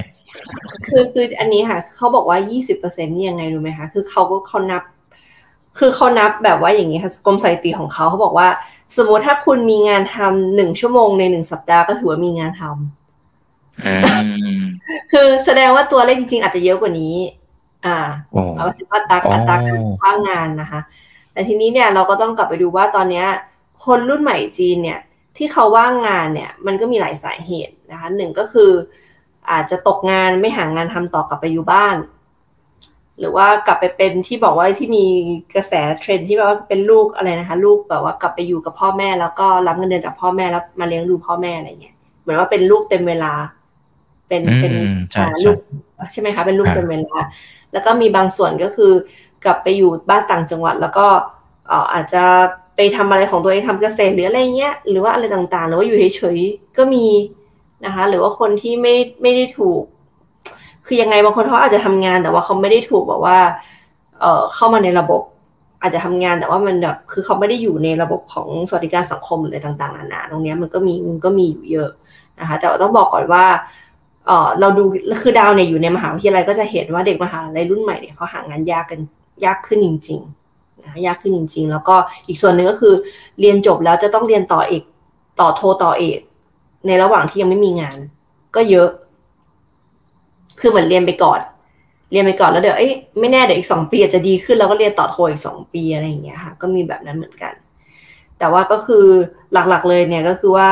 [0.87, 4.83] คือคืออันนี้ค่ะ เขาบอกว่ายี่สิบเปอร์เซ็นนี่ยังไงรู้ไหมคะ คือเขาก็เขานับ
[5.79, 8.49] คือเขานับแบบว่าอย่างนี้ค่ะกรมสถิติของเขาเขาบอกว่า
[8.97, 13.95] สมมติถ้าคุณมีงานทำหนึ่งชั่วโมงในหนึ่งสัปดาห์ก็ถือว่ามีงานทำอื
[14.61, 14.63] ม
[15.13, 17.15] คือแสดงว่าตัวเลขจริงๆ อาจจะเยอะกว่านี้
[17.87, 17.97] อ่า
[18.33, 20.81] โอ้เราคิดว่าตักอ๋ออัอัตราการว่างงานนะคะ
[21.33, 23.27] แต่ทีนี้เนี่ยเราก็ต้องกลับไปดูว่าตอนเนี้ย
[23.85, 25.01] คนรุ่นใหม่จีนเนี่ย
[25.37, 28.71] ที่เขาว่างงานเนี่ย มันก็มีหลายสาเหตุนะคะหนึ่งก็คือ
[29.51, 31.97] อาจจะตกงานไม่หางานทำต่อกลับไปอยู่บ้าน
[33.19, 35.05] หรือว่ากลับไปเป็นที่บอกว่าที่มี
[35.55, 43.33] กระแสเทรนด์ที่แบบว่าเป็นลูกอะไรนะคะ ลูกแบบว่ากลับไปอยู่กับพ่อแม่ แล้วก็รับเงินเดือนจากพ่อแม่แล้วมาเลี้ยงดูพ่อแม่อะไรเงี้ยเหมือนว่าเป็นลูกเต็มเวลา
[44.29, 45.59] เป็นเป็นอืมใช่อ่าใช่ลูก
[46.13, 47.19] ใช่ไหมคะเป็นลูกครับเต็มเวลา
[47.73, 48.93] แล้วก็มีบางส่วนก็คือ
[49.45, 51.07] กลับไปอยู่บ้านต่างจังหวัด แล้วก็
[51.69, 52.25] เอ่ออาจจะ
[52.77, 57.07] ไปทำอะไรของตัวเองทำเกษตรหรืออะไรเงี้ยหรือว่าอะไรต่างๆ หรือว่าอยู่เฉยๆก็มี
[57.85, 59.83] นะคะ หรือว่าคนที่ไม่ไม่ได้ถูก
[60.87, 63.39] คือยังไงบางคนเขาอาจจะทำงานแต่ว่าเขาไม่ได้ถูกแบบว่า
[64.21, 65.23] เอ่อเข้ามาในระบบ
[65.83, 71.91] อาจจะทำงานแต่ว่ามันแบบคือเขาไม่ได้อยู่ในระบบของสวัสดิการสังคมหรืออะไรต่างๆนานาตรงนี้มันก็มีมันก็มีอยู่เยอะ
[72.41, 73.45] นะคะแต่ต้องบอกก่อนว่า
[74.27, 74.85] เออเราดู
[75.23, 79.01] คือดาวเนี่ยอยู่ในมหาวิทยาลัยก็จะเห็นว่าเด็กมหาลัยรุ่นใหม่เนี่ยเขาหางานยากกัน
[79.45, 81.97] ยากขึ้นจริงๆนะยากขึ้นจริง ๆ แล้วก็
[82.29, 82.95] อีกส่วนหนึ่งก็คือ
[83.41, 84.83] เรียนจบแล้วจะต้องเรียนต่อเอก
[85.41, 86.21] ต่อโทต่อเอก
[86.87, 87.99] ในระหว่างที่ยังไม่มีงาน
[88.55, 88.89] ก็เยอะ
[90.61, 91.41] คือเหมือนเรียนไปก่อน
[92.13, 97.53] เรียนไปก่อนแล้วเดี๋ยวเอ้ยไม่แน่เดี๋ยวอีกสองปีอาจจะดีขึ้นแล้วก็เรียนต่อโทอีกสองปีอะไรอย่างเงี้ยค่ะ ก็มีแบบนั้นเหมือนกัน
[98.39, 99.07] แต่ว่าก็คือ
[99.53, 100.69] หลักๆเลยเนี่ยก็คือว่า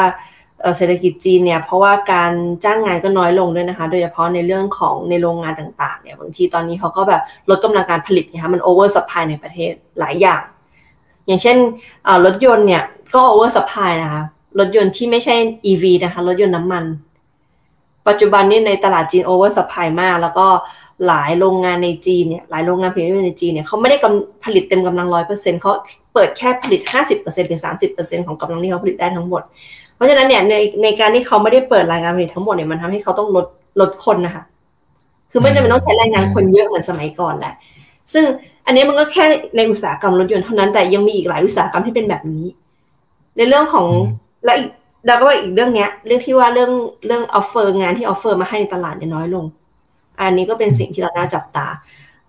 [0.76, 2.32] เศรษฐกิจจีนเนี่ยเพราะว่าการ
[2.64, 10.42] จ้างงานก็น้อยลงด้วยนะคะ โดยเฉพาะในเรื่องของในโรงงานต่างๆเนี่ยบางทีตอนนี้เขาก็แบบลดกำลังการผลิตนะคะมัน oversupply ในประเทศหลายอย่าง
[11.26, 11.56] อย่างเช่น
[12.24, 12.82] รถยนต์เนี่ย
[13.14, 14.22] ก็ oversupply นะคะ
[14.58, 15.34] รถยนต์ที่ไม่ใช่
[15.70, 16.84] EV นะคะรถยนต์น้ำมัน
[18.08, 20.46] ปัจจุบันนี้ในตลาดจีน oversupply มาก แล้วก็
[21.06, 25.72] หลายโรงงานในจีนเนี่ยหลายโรงงานผลิตรถยนต์ในจีนเนี่ยเขาไม่ได้กำผลิตเต็มกำลังร้อยเปอร์เซ็นต์เขา
[26.14, 29.42] เปิดแค่ผลิตห้าสิบเปอร์เซ็นต์หรือสามสิบเปอร์เซ็นต์ของกำลังที่เขาผลิตได้ทั้งหมด
[29.94, 33.46] เพราะฉะนั้นเนี่ยในในการที่เขาไม่ได้เปิดโรงงานผลิตทั้งหมดเนี่ยมันทำให้เขาต้องลด
[33.80, 34.44] ลดคนนะคะ
[35.30, 37.54] คือไม่จำเป็นต้องใช้แรงงานคนเยอะเหมือนสมัยก่อนแหละ
[38.12, 38.24] ซึ่ง
[38.66, 39.24] อันนี้มันก็แค่
[39.56, 42.44] ในอุตสาหกรรมรถยนต์เท่านั้นแต่ยังมีอีกหลายอุตสาหกรรมที่เป็นแบบนี้
[43.36, 44.70] ในเรื่องของอืมและอีก
[45.06, 46.72] แล้วก็อีกเรื่องเนี้ย เรื่องที่ว่าเรื่อง
[47.06, 49.44] เรื่อง offer งานที่ offer มาให้ในตลาดเนี่ยน้อยลง
[50.20, 51.66] อันนี้ก็เป็นสิ่งที่เราน่าจับตา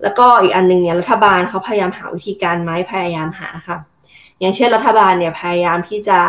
[0.04, 3.78] แล้วก็อีกอันหนึงเนี่ยรัฐบาลเขาพยายามหาวิธีการไหมพยายามหาค่ะ
[4.40, 6.20] อย่างเช่นรัฐบาลเนี่ยพยายามที่จะ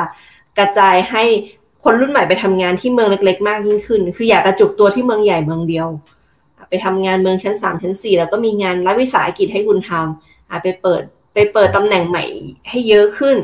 [0.58, 1.24] กระจายให้
[1.84, 5.88] คนรุ่นใหม่ไปทำงานที่เมืองเล็ก ๆ มากยิ่งขึ้น คืออยากกระจุกตัวที่เมืองใหญ่เมืองเดียว
[6.68, 11.02] ไปทำงานเมืองชั้นสามชั้นสี่แล้วก็มีงานรัฐวิสาหกิจให้คุณทำไปเปิด
[11.34, 12.24] ไปเปิดตำแหน่งใหม่
[12.70, 13.36] ให้เยอะขึ้น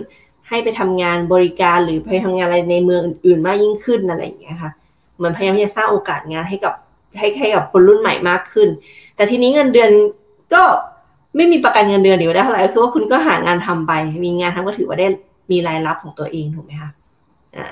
[0.53, 4.71] ให้ไปทำงานบริการหรือไปทำงานอะไรในเมืองอื่นๆ มากยิ่งขึ้นอะไรอย่างเงี้ยค่ะ
[5.17, 6.75] เหมือนพยายามที่จะสร้างโอกาสงานให้กับ
[7.19, 8.69] ให้ให้กับคนรุ่นใหม่มากขึ้น
[9.17, 9.91] แต่ทีนี้เงินเดือน
[10.55, 10.63] ก็
[11.37, 13.93] ไม่มีประกันเงินเดือนเดี๋ยวได้เท่าไหร่ก็คือว่าคุณก็หางานทำไป
[14.25, 15.07] มีงานทำก็ถือว่าได้
[15.51, 16.91] มีรายรับของตัวเองถูกไหมคะ
[17.57, 17.67] อ่า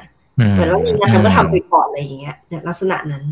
[0.52, 3.22] เหมือนว่ามีงานทำก็ทำไปก่อนอะไรอย่างเงี้ยเนี่ยลักษณะนั้น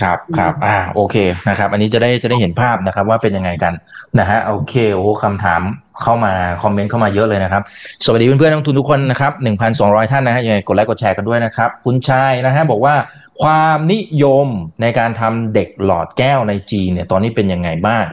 [0.00, 1.16] ครับครับอ่าโอเค
[1.48, 3.72] นะครับ อันนี้จะได้จะได้เห็นภาพนะครับ ว่าเป็นยังไงกัน
[4.18, 5.62] นะฮะโอเคโอ้โหคำถาม
[6.02, 7.62] เข้ามาคอมเมนต์เข้ามาเยอะเลยนะครับ
[8.04, 12.94] สวัสดีเพื่อนๆนักลงทุนทุกคนนะครับหนึ่งพันสองร้อยท่านนะฮะยังไงกดไลค์กดแชร์กันด้วยนะครับ คุณชายนะฮะบอกว่า
[13.42, 14.48] ความนิยม
[14.82, 18.04] ในการทำเด็กหลอดแก้วในจีนเนี่ยตอนนี้เป็นยังไงบ้าง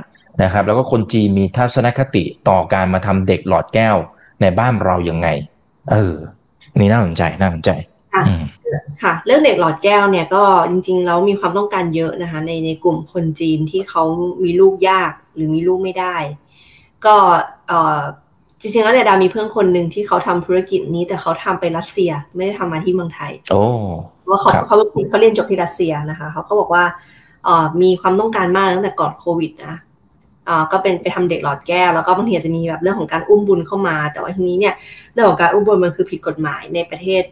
[0.43, 3.95] นะครับ แล้วก็คนจีนมีทัศนคติต่อการมาทำเด็กหลอดแก้ว
[4.41, 5.27] ในบ้านเรายังไง
[5.91, 6.15] เออ
[6.79, 7.69] นี่น่าสนใจน่าสนใจ
[8.15, 8.41] อะอืม
[9.03, 14.03] ค่ะ เรื่องเด็กหลอดแก้วเนี่ยก็จริงๆแล้วมีความต้องการเยอะนะคะ ในในกลุ่มคนจีนที่เขา
[14.43, 16.15] มีลูกยากหรือมีลูกไม่ได้
[17.05, 17.15] ก็
[17.67, 17.99] เอ่อ
[18.61, 23.61] จริงๆแล้วเนี่ยดามีเพื่อนคนหนึ่งที่เขาทำธุรกิจนี้ แต่เขาทำไปรัสเซียไม่ได้ทำมาที่เมืองไทยโอ้
[24.23, 24.75] เพราะว่าเขาครับเขา
[25.09, 26.83] เขาเรียนจบที่รัสเซียนะคะ เขาก็บอกว่า
[27.43, 29.75] เอ่อมีความต้องการมากตั้งแต่ก่อนโควิดนะ
[30.47, 34.73] อ่าก็เป็นไปทำเด็กหลอดแก้วแล้วก็บางทีอาจจะมีแบบเรื่องของการอุ้มบุญเข้ามา แต่ว่าทีนี้เนี่ย
[35.13, 37.23] เรื่องของการอุ้มบุญมันคือผิดกฎหมายในประเทศ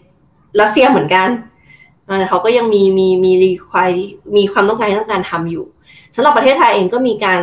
[0.61, 1.27] รัสเซียเหมือนกัน
[2.29, 3.91] เขาก็ยังมีมีมีรีควาย
[4.35, 5.65] มีความต้องการต้องการทำอยู่
[6.15, 7.41] สำหรับประเทศไทยเองก็มีการ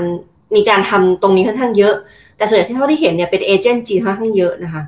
[0.57, 1.95] มีการทำตรงนี้ค่อนข้างเยอะ
[2.37, 4.83] แต่ส่วนใหญ่ที่เท่าที่เห็นเนี่ยเป็นเอเจนต์จีนค่อนข้างเยอะนะคะ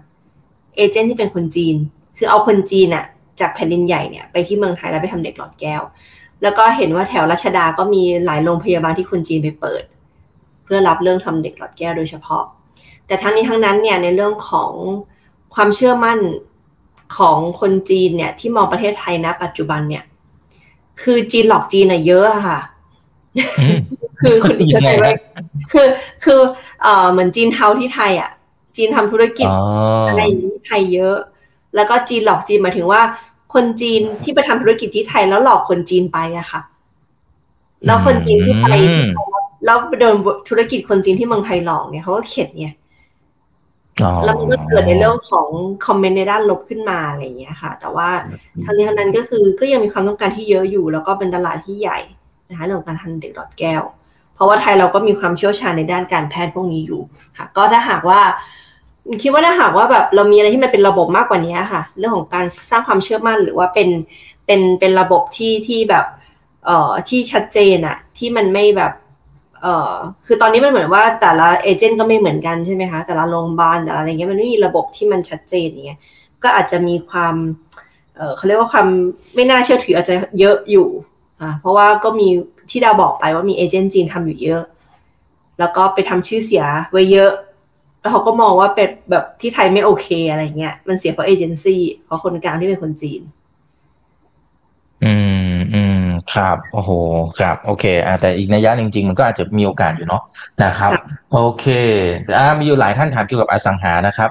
[0.77, 1.77] เอเจนต์ที่เป็นคนจีน
[2.19, 3.05] คือเอาคนจีนอะ
[3.41, 5.83] จากแผ่นดินใหญ่เนี่ยไปที่เมืองไทยแล้วไปทำเด็กหลอดแก้ว
[6.43, 9.83] แล้วก็เห็นว่าแถวรัชดาก็มีหลายโรงพยาบาลที่คนจีนไปเปิด
[10.65, 12.45] เพื่อรับเรื่องทำเด็กหลอดแก้วโดยเฉพาะ
[13.07, 14.73] แต่ทั้งนี้ทั้งนั้นเนี่ยในเรื่องของ
[15.55, 16.19] ความเชื่อมั่น
[17.17, 20.05] ของคนจีนเนี่ยที่มองประเทศไทยนะ ปัจจุบันเนี่ย
[21.03, 22.61] คือจีนหลอกจีนอะเยอะอะค่ะ
[23.61, 23.79] อืม
[24.21, 25.17] คือคุณยัเข้างใจไงไหมฮะ
[25.73, 25.87] คือ
[26.25, 26.41] คือ
[26.83, 28.31] เอ่อเหมือนจีนเทาที่ไทยอะ
[28.77, 29.65] จีนทำธุรกิจอ๋อ
[30.09, 31.17] อะไรอย่างนี้ไทยเยอะ
[31.75, 33.03] แล้วก็จีนหลอกจีนหมายถึงว่า
[33.55, 36.61] คนจีนที่ไปทำธุรกิจที่ไทยแล้วหลอกคนจีนไปอะค่ะ
[37.87, 39.07] แล้วคนจีนที่ไปอืม
[39.65, 40.17] แล้วไปโดน
[40.49, 42.82] ธุรกิจคนจีนที่เมืองไทยหลอกเนี่ยเขาก็เข็ดไงอ๋อ
[44.25, 45.49] แล้วมันก็เกิดในเรื่องของ
[45.87, 48.09] คอมเมนต์ในด้านลบขึ้นมาอะไรอย่างเงี้ยค่ะ แต่ว่า
[48.65, 51.99] ทั้งนี้ทั้งนั้นก็คือก็ยังมีความต้องการที่เยอะอยู่ แล้วก็เป็นตลาดที่ใหญ่
[52.51, 53.83] นะคะเรื่องของการทำเด็กหลอดแก้ว
[54.43, 57.01] ราะว่าไทยเราก็มีความเชี่ยวชาญในด้านการแพทย์พวกนี้อยู่
[57.39, 58.21] ค่ะ ก็ถ้าหากว่า
[59.23, 63.89] คิดว่าถ้าหากว่าแบบเรามีอะไรที่มันเป็นระบบมากกว่านี้ค่ะ เรื่องของการสร้างความเชื่อมั่นหรือว่าเป็น
[64.47, 66.07] เป็นเป็นระบบที่ที่แบบ
[66.67, 68.93] เอ่อที่ชัดเจนอะที่มันไม่แบบ
[69.63, 69.93] เอ่อ
[70.27, 75.99] คือตอนนี้มันเหมือนว่าแต่ละเอเจนต์ก็ไม่เหมือนกันใช่ไหมคะแต่ละโรงพยาบาลแต่ละอะไรเงี้ยมันไม่มีระบบที่มันชัดเจนอย่างเงี้ย
[76.43, 77.35] ก็อาจจะมีความ
[78.17, 78.87] เอ่อเขาเรียกว่าความ
[79.35, 80.89] ไม่น่าเชื่อถืออาจจะเยอะอยู่
[81.41, 82.29] อ่าเพราะว่าก็มี
[82.71, 84.63] ที่ดาวบอกไปว่ามีเอเจนต์จีนทำอยู่เยอะ
[85.59, 87.33] แล้วก็ไปทำชื่อเสียไว้เยอะ
[88.01, 93.23] แล้วเขาก็มองว่าเป็นแบบที่ไทยไม่โอเคอะไรเงี้ยมันเสียเพราะเอเจนซี่เพราะคนกลางที่เป็นคนจีน
[95.05, 95.32] อืม
[96.35, 96.91] ครับโอ้โห
[97.41, 100.23] ครับโอเคอ่าแต่อีกนัยยะจริงๆ มันก็อาจจะมีโอกาสอยู่เนาะ
[100.65, 100.93] นะครับ
[101.33, 101.67] โอเค
[102.39, 104.31] อ่ามีอยู่หลายท่านถามเกี่ยวกับอสังหานะครับ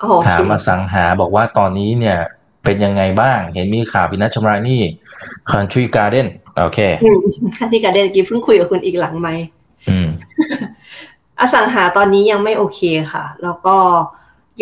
[0.00, 2.18] โอ้โหถามอสังหาบอกว่าตอนนี้เนี่ย
[2.64, 4.80] เป็นยังไงบ้าง เห็นมีข่าวพินัทชำระหนี่
[5.50, 6.26] Country Garden
[6.62, 7.18] โอเคอืม
[7.56, 9.44] ค่ะที่การเดนกี้เพิ่งคุยกับคุณอีกหลังไหมค์
[9.88, 10.08] อืม
[11.40, 12.80] อสังหาตอนนี้ยังไม่โอเค
[13.12, 13.76] ค่ะ แล้วก็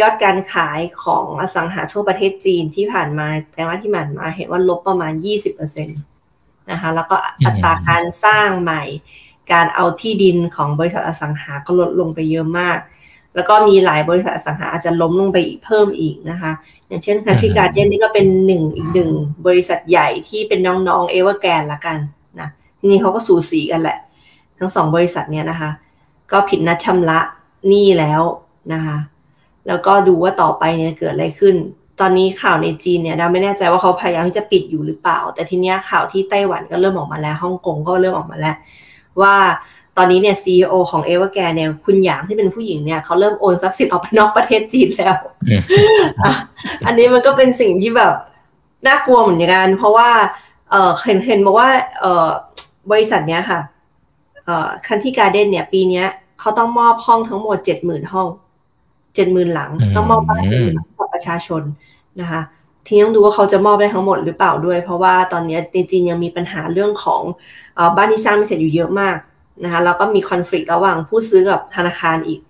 [0.01, 5.13] ยอดการขายของอสังหาทั่วประเทศจีนที่ผ่านมาแต่ว่าที่ผ่านมาเห็นว่าลบประมาณ
[5.49, 8.83] 20%นะคะแล้วก็อัตราการสร้างใหม่
[9.53, 12.79] การเอาที่ดินของบริษัทอสังหาก็ลดลงไปเยอะมาก
[13.35, 16.53] แล้วก็มีหลายบริษัทอสังหาอาจจะล้มลงไปอีกเพิ่มอีกนะคะ
[16.87, 19.11] อย่างเช่น Country Garden นี่ก็เป็นหนึ่งอีกหนึ่ง
[19.47, 21.99] บริษัทใหญ่ที่เป็นน้องๆเอเวอร์แกนละกัน
[22.41, 22.49] นะ
[22.79, 23.99] จริงๆเขาก็สูสีกันแหละ
[24.59, 25.71] ทั้งสองบริษัทเนี่ยนะคะ
[26.33, 27.21] ก็ผิดนัดชำระ
[27.69, 28.23] หนี้แล้ว
[28.73, 28.99] นะคะ
[29.67, 31.57] แล้วก็ดูว่าต่อไปเนี่ยเกิดอะไรขึ้น
[32.01, 38.57] ตอนนี้ข่าวในจีนเนี่ยเราไม่แน่ใจว่าเขาพยายามที่จะปิดอยู่หรือเปล่า แต่ทีเนี้ยข่าวที่ไต้หวันก็เริ่มออกมาแล้วฮ่องกงก็เริ่มออกมาแล้ว
[39.21, 39.35] ว่า
[39.97, 45.17] ตอนนี้เนี่ยซีอของเอเวอร์แกเนี่ยคุณหยางที่เป็นผู้หญิงเนี่ยเขาเริ่มโอนทรัพย์สินออกไปนอกประเทศจีนแล้ว
[45.51, 46.33] อืมอะ
[46.87, 48.13] อันนี้มันก็เป็นสิ่งที่แบบ
[48.87, 50.09] น่ากลัวเหมือนกัน เพราะว่า
[50.71, 51.69] เออเห็นเห็นบอกว่า
[52.01, 52.27] เออ
[52.91, 53.61] บริษัทเนี้ยค่ะ
[54.45, 56.07] เอ่อคันที่การ์เด้นเนี่ย ปีเนี้ย
[56.41, 58.29] เขาต้องมอบห้องทั้งหมดเจ็ดหมื่นห้อง
[59.17, 61.63] เจ็ดหมื่นหลังอืมต้องมอบบ้านเจ็ดหมื่นหลังให้กับประชาชน
[62.21, 62.41] นะคะ
[62.87, 67.23] ทีนี้ต้องดูว่าเขาจะมอบได้ทั้งหมดหรือเปล่าด้วย เพราะว่าตอนนี้ในจีนยังมีปัญหาเรื่องของ
[67.75, 69.17] เออบ้านที่สร้างไม่เสร็จอยู่เยอะมาก
[69.65, 72.41] นะคะแล้วก็มีคอน FLICT ระหว่างผู้ซื้อกับธนาคารอีก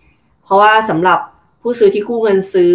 [0.45, 1.19] เพราะว่าสำหรับ
[1.63, 2.75] ผู้ซื้อที่กู้เงินซื้อ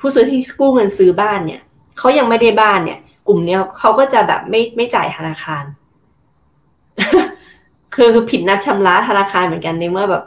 [0.00, 1.60] ผู้ซื้อที่กู้เงินซื้อบ้านเนี่ย
[1.98, 5.64] เขายังไม่ได้บ้านเนี่ย กลุ่มเนี้ยเขาก็จะแบบไม่ไม่จ่ายธนาคาร
[7.94, 10.24] คือคือผิดนัดชำระธนาคารเหมือนกันในเมื่อแบบ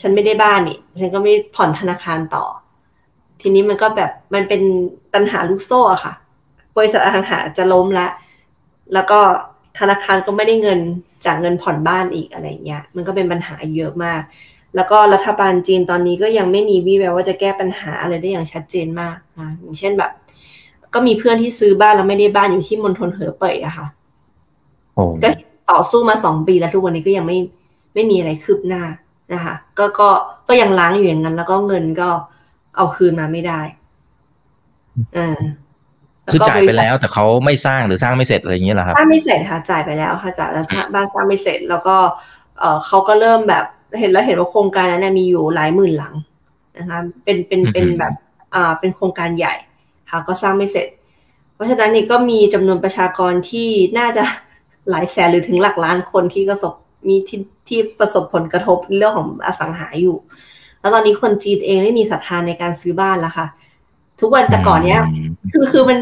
[0.00, 2.44] ฉันไม่ได้บ้านนี่ ฉันก็ไม่ผ่อนธนาคารต่อ
[3.40, 4.62] ทีนี้มันก็แบบมันเป็น
[5.14, 6.14] ปัญหาลูกโซ่อะค่ะ
[6.76, 8.10] บริษัทอสังหาจะล้มแล้ว
[8.94, 9.18] แล้วก็
[9.78, 10.80] ธนาคารก็ไม่ได้เงิน
[11.24, 14.22] จากเงินผ่อนบ้านอีกอะไรเงี้ย มันก็เป็นปัญหาเยอะมาก
[14.76, 20.10] แล้วก็รัฐบาลจีนตอนนี้ก็ยังไม่มีวี่แววว่าจะแก้ปัญหาอะไรได้อย่างชัดเจนมากนะอย่างเช่นแบบ
[20.94, 23.86] ก็มีเพื่อนที่ซื้อบ้านแล้วไม่ได้บ้านอยู่ที่มณฑลเหอเป่ยอะค่ะ
[24.94, 25.28] โอ้ก็
[25.70, 27.38] ต่อสู้มาสองปีแล้วทุกวันนี้ก็ยังไม่
[27.94, 28.82] ไม่มีอะไรคืบหน้า
[29.34, 30.08] นะคะก็ก็
[30.48, 32.08] ก็ยังล้างอยู่อย่างนั้น แล้วก็เงินก็
[32.76, 33.60] เอาคืนมาไม่ได้
[35.16, 35.38] อ่า
[36.32, 40.64] คือจ่ายไปแล้ว แต่เขาไม่สร้างหรือสร้างไม่เสร็จอะไรอย่างเงี้ยเหรอครับบ้านไม่เสร็จค่ะจ่ายไปแล้วค่ะจ่ายแล้ว
[40.94, 41.96] บ้านสร้างไม่เสร็จ แล้วก็
[42.58, 43.64] เออเขาก็เริ่มแบบ
[43.98, 46.14] เห็นแล้วเห็นว่าโครงการนั้นนะมีอยู่หลายหมื่นหลัง
[46.78, 48.12] นะคะเป็นเป็นเป็นอือฮึแบบ
[48.54, 49.54] อ่าเป็นโครงการใหญ่
[50.10, 50.88] ค่ะก็สร้างไม่เสร็จ
[51.54, 53.68] เพราะฉะนั้นนี่ก็มีจำนวนประชากรที่
[53.98, 54.24] น่าจะ
[54.90, 56.74] หลายแสนหรือถึงหลักล้านคนที่ประสบ
[57.08, 60.16] มีที่ที่ประสบผลกระทบเรื่องของอสังหาอยู่
[60.80, 63.46] แล้วตอนนี้คนจีนเองไม่มีศรัทธาในการซื้อบ้านแล้วค่ะ
[64.20, 65.00] ทุกวันแต่ก่อนเนี้ย
[65.52, 65.98] คือคือมัน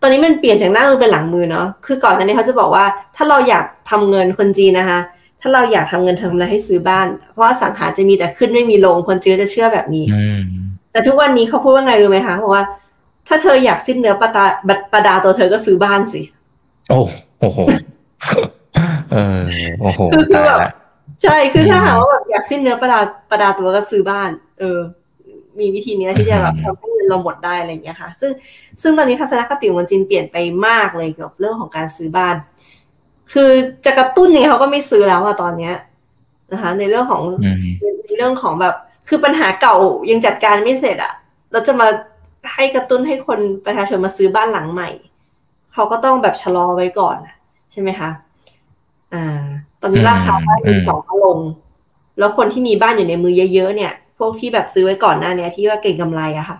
[0.00, 2.84] ตอนนี้มันเปลี่ยนจากหน้ามือเป็นหลังมือเนาะคือก่อนหนั้านนี้เขาจะบอกว่า
[3.16, 5.00] ถ้าเราอยากทำเงินคนจีนนะคะ
[5.40, 10.40] ถ้าเราอยากทำเงินทำอะไรให้ซื้อบ้าน เพราะว่าสังหาจะมีแต่ขึ้นไม่มีลงคนจีนจะเชื่อแบบนี้อืม
[10.92, 12.62] แต่ทุกวันนี้เขาพูดว่าไงรู้ไหมคะเพราะว่า
[13.28, 14.44] ถ้าเธออยากสิ้นเนื้อประดา
[14.92, 16.20] ประดาตัวเธอก็ซื้อบ้านสิ
[16.90, 17.00] โอ้
[17.40, 17.58] โอ้โห
[19.12, 19.40] เออ
[19.80, 20.70] โอ้โหคือคือตายแบบละ
[21.22, 24.80] ใช่คือถ้าอืมหากว่าแบบอยากสิ้นเนื้อประดาประดาตัวก็ซื้อบ้าน เออ
[25.58, 28.30] มีวิธีเนี้ยที่จะแบบอืมทำให้เงินเราหมดได้อะไรอย่างเงี้ยค่ะ ซึ่ง
[28.82, 30.36] ซึ่งตอนนี้ทัศนคติของคนจีนเปลี่ยนไป
[30.66, 32.36] มากเลยเกี่ยวกับเรื่องของการซื้อบ้าน
[33.32, 33.50] คือ
[33.84, 35.74] จะกระตุ้นยังไงเขาก็ไม่ซื้อแล้วอะตอนเนี้ย
[36.52, 37.64] นะคะ ในเรื่องของอืม
[38.04, 38.74] ในเรื่องของแบบ
[39.08, 39.76] คือปัญหาเก่า
[40.10, 41.14] ยังจัดการไม่เสร็จอะ
[41.52, 41.88] เราจะมา
[42.54, 44.90] ให้กระตุ้นให้คนประชาชนมาซื้อบ้านหลังใหม่
[45.72, 47.34] เขาก็ต้องแบบชะลอไว้ก่อนอะ
[47.72, 48.10] ใช่ไหมคะ
[49.14, 49.44] อ่า
[49.80, 51.38] ตอนนี้ราคาบ้านมือสองก็ลง
[52.18, 56.58] แล้วคนที่มีบ้านอยู่ในมือเยอะๆเนี่ย พวกที่แบบซื้อไว้ก่อนหน้าเนี้ยที่ว่าเก่งกำไรอะค่ะ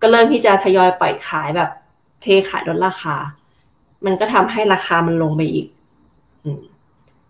[0.00, 1.70] ก็เริ่มที่จะทยอยปล่อยขายแบบ
[2.22, 3.16] เทขายลดราคา
[4.06, 5.66] มันก็ทำให้ราคามันลงไปอีก
[6.44, 6.60] อืม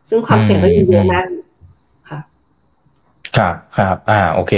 [0.09, 1.43] ซึ่งความเสี่ยงก็ยังเยอะมากอยู่
[2.11, 2.21] ค่ะ
[3.37, 4.53] ครับครับ อ่า โอเค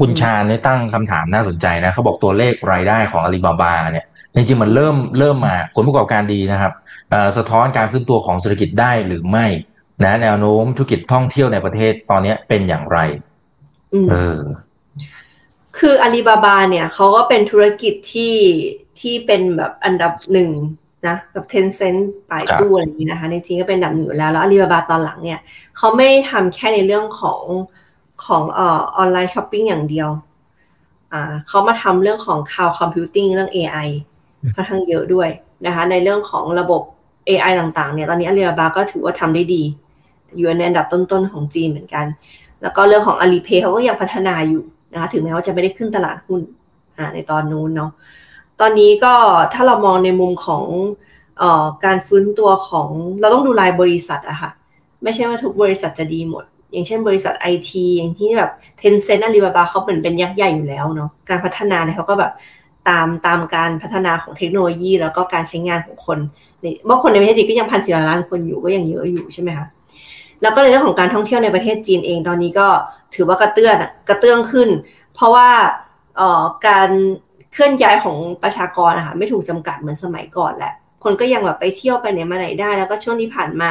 [0.00, 6.72] คุณอืมชาญเนี่ยตั้งคำถามน่าสนใจนะ เขาบอกตัวเลขรายได้ของอาลีบาบาเนี่ย จริงๆมันเริ่มเริ่มมาผลประกอบการดีนะครับ
[7.10, 9.46] เอ่อสะท้อนการฟื้นตัวของเศรษฐกิจได้หรือไม่
[10.04, 12.98] นะแนวโน้มธุรกิจท่องเที่ยวในประเทศตอนนี้เป็นอย่างไร
[13.94, 14.40] อืมเออ
[15.78, 18.36] คืออาลีบาบาเนี่ยเขาก็เป็นธุรกิจที่
[19.00, 20.50] ที่เป็นแบบอันดับหนึ่ง
[21.06, 25.40] นะกับ Tencent ไป่ตู้อะไรอย่างนี้นะคะ ในจริงก็เป็นอันดับหนึ่งอยู่แล้ว แล้วอาลีบาบาตอนหลังเนี่ย
[25.76, 27.42] เขาไม่ทำแค่ในเรื่องของ
[28.26, 30.08] ของเอ่อ online shopping อย่างเดียว
[31.12, 33.88] อ่าเขามาทำเรื่องของ cloud computing เรื่อง AI
[34.54, 35.28] ค่อนข้างเยอะด้วย
[35.66, 36.82] นะคะ ในเรื่องของระบบ
[37.28, 39.62] AI ต่างๆ เนี่ยตอนนี้อาลีบาบาก็ถือว่าทำได้ดี
[40.36, 42.06] อยู่ในอันดับต้นๆ ของจีนเหมือนกัน
[42.62, 46.40] แล้วก็เรื่องของ Alipay เขาก็ยังพัฒนาอยู่นะคะถึงแม้ว่าจะไม่ได้ขึ้นตลาดหุ้น
[47.14, 47.90] ในตอนนู้นเนาะ
[48.60, 49.14] ตอนนี้ก็
[49.52, 50.64] ถ้าเรามองในมุมของ
[51.40, 52.88] ออการฟื้นตัวของ
[53.20, 54.50] เราต้องดูรายบริษัทอะค่ะ
[55.02, 62.32] ไม่ใช่ว่าทุกบริษัทจะดีหมด อย่างเช่นบริษัทไอทีอย่างที่แบบ Tencent Alibaba เขาเหมือนเป็นยักษ์ใหญ่อยู่แล้วเนาะการพัฒนาเนี่ยเขาก็แบบ
[62.88, 66.18] ตามตามการพัฒนาของเทคโนโลยี แล้วก็การใช้งานของคน
[66.62, 69.66] ในเมื่อคนในประเทศจีนก็ยังพันสี่ล้านคนอยู่ก็ยังเยอะอยู่ใช่ไหมคะ
[70.42, 72.68] แล้วก็ในเรื่องของการท่องเที่ยวในประเทศจีนเองตอนนี้ก็
[73.14, 74.68] ถือว่ากระเตื้อนอะกระเตื้องขึ้น
[75.14, 75.48] เพราะว่า
[76.20, 76.90] ออการ
[77.52, 80.72] เคลื่อนย้ายของประชากรนะคะไม่ถูกจำกัดเหมือนสมัยก่อนแหละ
[81.04, 83.70] คนก็ยังแบบไปเที่ยวไปไหนมาไหนได้ แล้วก็ช่วงที่ผ่านมา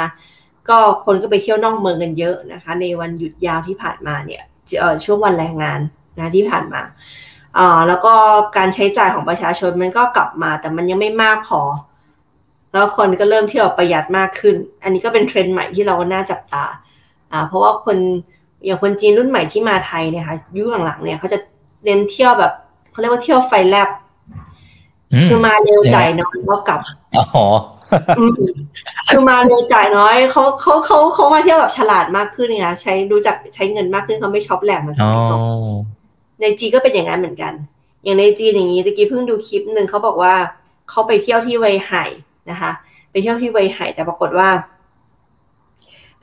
[0.69, 4.41] ก็คนก็ไปเที่ยวนอกเมืองกันเยอะนะคะ ในวันหยุดยาวที่ผ่านมาเนี่ย
[4.79, 5.79] เอ่อช่วงวันแรงงาน
[6.19, 6.81] นะที่ผ่านมา
[7.87, 8.13] แล้วก็
[8.57, 11.61] การใช้จ่ายของประชาชนมันก็กลับมา แต่มันยังไม่มากพอ
[12.71, 16.65] แล้วคนก็เริ่มเที่ยวประหยัดมากขึ้น อันนี้ก็เป็นเทรนด์ใหม่ที่เราก็น่าจับตา
[17.31, 17.97] อ่าเพราะว่าคน
[18.65, 21.37] อย่างคนจีนรุ่นใหม่ที่มาไทยเนี่ยค่ะยุคหลังๆเนี่ยเขาจะ
[21.85, 22.51] เน้นเที่ยวแบบ
[22.91, 23.89] เขาเรียกว่าเที่ยวไฟแลบ
[25.13, 26.79] อืมคือมาเร็วจ่ายน้อยแล้วกลับ
[27.15, 27.45] อ๋อ
[28.19, 28.33] อืม
[29.09, 35.41] คือมาเร็วจ่ายน้อยเขาเขาเขาเขามาเที่ยวแบบฉลาดมากขึ้นเนี่ยนะใช้รู้จักใช้เงินมากขึ้นเขาไม่ช็อปแหลกเหมือนสอ๋อมัยก่อน
[36.41, 37.53] ในจีนก็เป็นอย่างนั้นเหมือนกัน
[38.03, 40.33] อย่างในจีนอย่างนี้ตะกี้เพิ่งดูคลิปหนึ่งเขาบอกว่า
[40.89, 42.03] เขาไปเที่ยวที่ไวไห่
[42.49, 42.71] นะคะ
[43.11, 44.49] ไปเที่ยวที่ไวไห่แต่ปรากฏว่า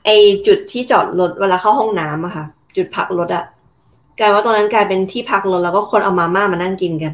[0.05, 0.09] ไอ
[0.47, 2.45] จุดที่จอดรถเวลาเข้าห้องน้ำอะค่ะ
[2.75, 3.45] จุดพักรถอะ
[4.19, 7.13] กลายว่าตรงนั้นกลายเป็นที่พักรถแล้วก็คนเอามาม่ามานั่งกินกัน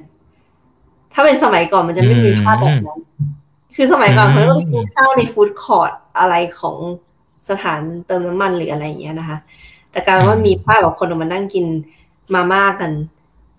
[1.13, 2.99] ถ้าเป็นสมัยก่อนมันจะไม่มีภาพแบบนั้น
[3.75, 6.77] คือสมัยก่อนอืมเขาก็ไปกินข้าวในฟู้ดคอร์ทอะไรของ
[7.49, 9.37] สถานเติมน้ำมันหรืออะไรอย่างเงี้ยนะคะ
[9.91, 11.65] แต่กลายเป็นว่ามีภาพแบบคนออกมานั่งกิน
[12.33, 12.91] มาม่ากัน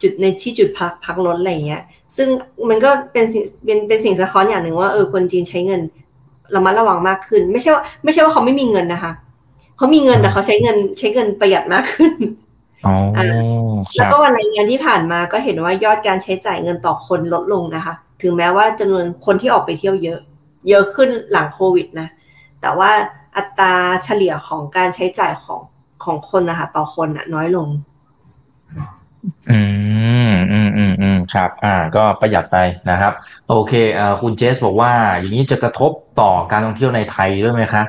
[0.03, 1.83] จุดในที่จุดพักพักรถอะไรอย่างเงี้ย
[2.17, 2.29] ซึ่ง
[2.69, 5.81] มันก็เป็นสิ่งเป็นเป็นสิ่งสะท้อนอย่างหนึ่งว่าเออคนจีนใช้เงิน
[6.55, 9.13] ระมัดระวังมากขึ้น ไม่ใช่ว่าไม่ใช่ว่าเขาไม่มีเงินนะคะ
[9.77, 12.13] เขามีเงินแต่เขาใช้เงินใช้เงินประหยัดมากขึ้น
[12.87, 12.95] อ๋อ
[13.95, 20.21] คแล้วรับก็วันรายงานที่ผ่านมาก็เห็นว่ายอดการใช้จ่ายเงินต่อคนลดลงนะคะ ถึงแม้ว่าจำนวนคนที่ออกไปเที่ยวเยอะ
[20.69, 22.09] เยอะขึ้นหลังโควิดนะ
[22.61, 22.91] แต่ว่า
[23.37, 25.61] อัตราเฉลี่ยของการใช้จ่ายของ
[26.05, 27.69] ของคนนะคะต่อคนน่ะน้อยลง
[29.51, 29.61] อื
[30.33, 32.57] มอืมอืมอืมครับ อ่า ก็ประหยัดไป
[32.91, 33.13] นะครับ
[33.49, 37.83] โอเคเอ่อคุณเจสบอกว่า อย่างนี้จะกระทบต่อการท่องเที่ยวในไทยด้วยไหมคะ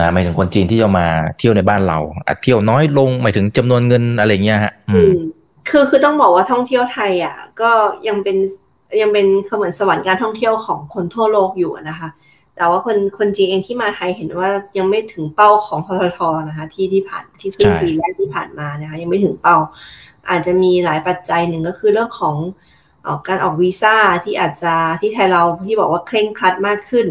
[0.00, 1.06] นะหมายถึงคนจีนที่จะมา
[1.38, 5.16] เที่ยวในบ้านเราอะเที่ยวน้อยลงหมายถึงจำนวนเงินอะไรเงี้ยฮะ อือืมม
[5.68, 7.70] คือคือต้องบอกว่าท่องเที่ยวไทย อะ ก็
[8.08, 8.36] ยังเป็น
[9.00, 12.08] ยังเป็นเหมือนสวรรค์การท่องเที่ยวของคนทั่วโลกอยู่อะนะคะ
[12.56, 19.56] แต่ว่าคนคนจีนเองที่มาไทยเห็นว่ายังไม่ถึงเป้าของพททนะคะ ที่ที่ผ่านที่ครึ่งใช่ปีแรกที่ผ่านมานะคะ ยังไม่ถึงเป้า
[20.30, 22.36] อาจจะมีหลายปัจจัยหนึ่งก็คือเรื่องของ
[23.06, 27.06] ออการออกวีซ่าที่อาจจะที่ไทยเราที่บอกว่าเคร่งครัดมากขึ้น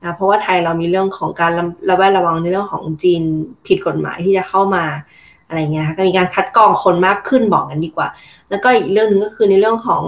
[0.00, 1.52] นะเพราะว่าไทยเรามีเรื่องของการ
[1.88, 3.22] ระแวดระวังในเรื่องของจีน
[3.66, 4.84] ผิดกฎหมายที่จะเข้ามา
[5.48, 8.08] อะไรเงี้ยนะคะก็มีการคัดกรองคนมากขึ้นบอกกันดีกว่า
[8.50, 10.02] แล้วก็อีกเรื่องหนึ่งก็คือในเรื่องของ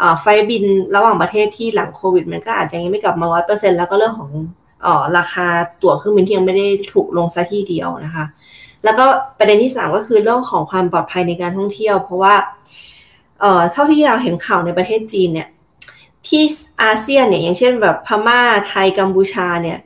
[0.00, 0.64] อไฟบิน
[0.96, 4.30] ระหว่างประเทศที่หลังโควิด มันก็อาจจะยังไม่กลับมาร้อยเปอร์เซ็นแล้วก็เรื่องของ
[4.84, 5.46] อราคา
[5.82, 8.24] ตั๋วเครื่องบินที่ยังไม่ได้ถูกลงซะทีเดียวนะคะ
[8.84, 9.06] แล้วก็
[9.38, 12.34] ประเด็นที่สามก็คือเรื่องของความปลอดภัยในการท่องเที่ยว เพราะว่า
[13.40, 15.48] เอ่อเท่าที่เราเห็นข่าวในประเทศจีนเนี่ย
[16.26, 16.42] ที่
[16.82, 19.78] อาเซียนเนี่ยอย่างเช่นแบบพม่าไทยกัมพูชาเนี่ย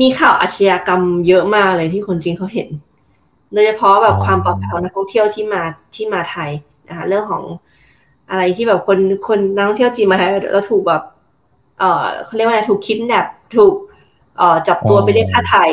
[0.00, 2.68] มีข่าวอาชญากรรมเยอะมากเลยที่คนจีนเขาเห็น
[3.52, 5.62] โดยเฉพาะแบบความปลอดภัยของนักท่องเที่ยวที่มา
[5.94, 6.50] ที่มาไทย
[6.88, 7.42] นะคะเรื่องของ
[8.30, 11.02] อะไรที่แบบคนคนนักท่องเที่ยวจีนมาไทยแล้วถูกแบบ
[11.78, 13.26] เอ่อเขาเรียกว่าอะไรถูกคิดแนบ
[13.56, 13.74] ถูก
[14.38, 15.70] เอ่อจับตัวไปเรียกค่าไทย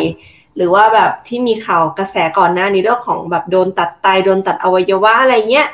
[0.57, 5.67] หรือว่าแบบที่มีข่าวกระแสก่อนหน้านี้เรื่องของแบบโดนตัดไตโดนตัดอวัยวะอะไรเงี้ย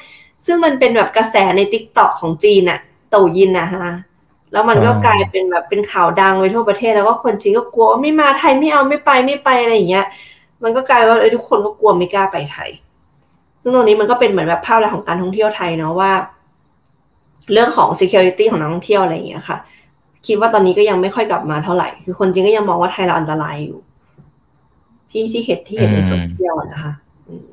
[0.46, 3.96] ซึ่งมันเป็นแบบกระแสในติ๊กต็อกของจีนอะเต่ายินนะฮะ
[4.52, 10.06] แล้วมันก็กลายเป็นแบบเป็นข่าวดังไปทั่วประเทศแล้วก็คนจีนก็กลัวว่าไม่มาไทยไม่เอาไม่ไปไม่ไปอะไรอย่างเงี้ย
[10.63, 12.70] มันก็กลายว่าเอ้ทุกคนก็กลัวไม่กล้าไปไทย
[13.62, 16.12] ซึ่งตรงนี้มันก็เป็นเหมือนแบบภาพแรกษณ์ของการท่องเที่ยวไทยเนาะว่า
[17.52, 19.58] เรื่องของ security ของนักท่องเที่ยวอะไรอย่างเงี้ยค่ะ
[20.28, 23.80] คิดว่าตอนนี้ก็ยังไม่ค่อยกลับมาเท่าไหร่ คือคนจีนก็ยังมองว่าไทยเราอันตรายอยู่
[25.12, 26.93] ที่ที่เห็นที่เห็นในโซเชียลอะนะคะ
[27.28, 27.46] อืม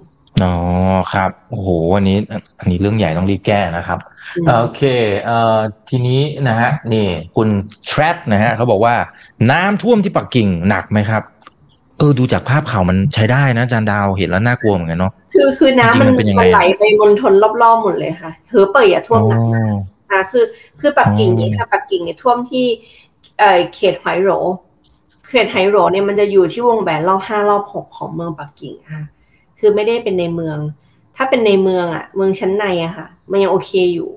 [0.42, 0.54] อ๋อ
[1.12, 2.16] ครับโอ้โหวันนี้
[2.60, 3.98] อันนี้เรื่องใหญ่ต้องรีบแก้นะครับ
[4.36, 4.82] อืมโอเค
[5.26, 5.58] เอ่อ
[5.90, 7.48] ทีนี้นะฮะนี่คุณ
[7.86, 8.94] แทรดนะฮะเขาบอกว่า
[9.50, 11.22] น้ำท่วมที่ปักกิ่งหนักไหมครับ
[11.98, 19.74] เออดูจากภาพข่าวมันใช้ได้นะจานดาวเห็นแล้วน่ากลัวเหมือนกันเนาะคือคือน้ำมันจริงๆมันเป็นยังไงมันไหลไปมณฑลรอบๆหมดเลยค่ะเฮอเป่ยอะท่วมหนักมาก
[20.10, 20.44] อ่าคือ
[20.80, 22.66] คือปักกิ่งอ๋อเนี่ยค่ะปักกิ่งเนี่ยท่วมที่
[23.38, 24.30] เอ่อเขตไหโหล
[25.34, 29.04] เขตไหโหลเนี่ยมันจะอยู่ที่วงแหวนรอบห้ารอบหกของเมืองปักกิ่งค่ะ
[29.58, 30.58] คือไม่ได้เป็นในเมือง
[31.16, 34.10] ถ้าเป็นในเมืองอะเมืองชั้นในอะค่ะ มันยังโอเคอยู่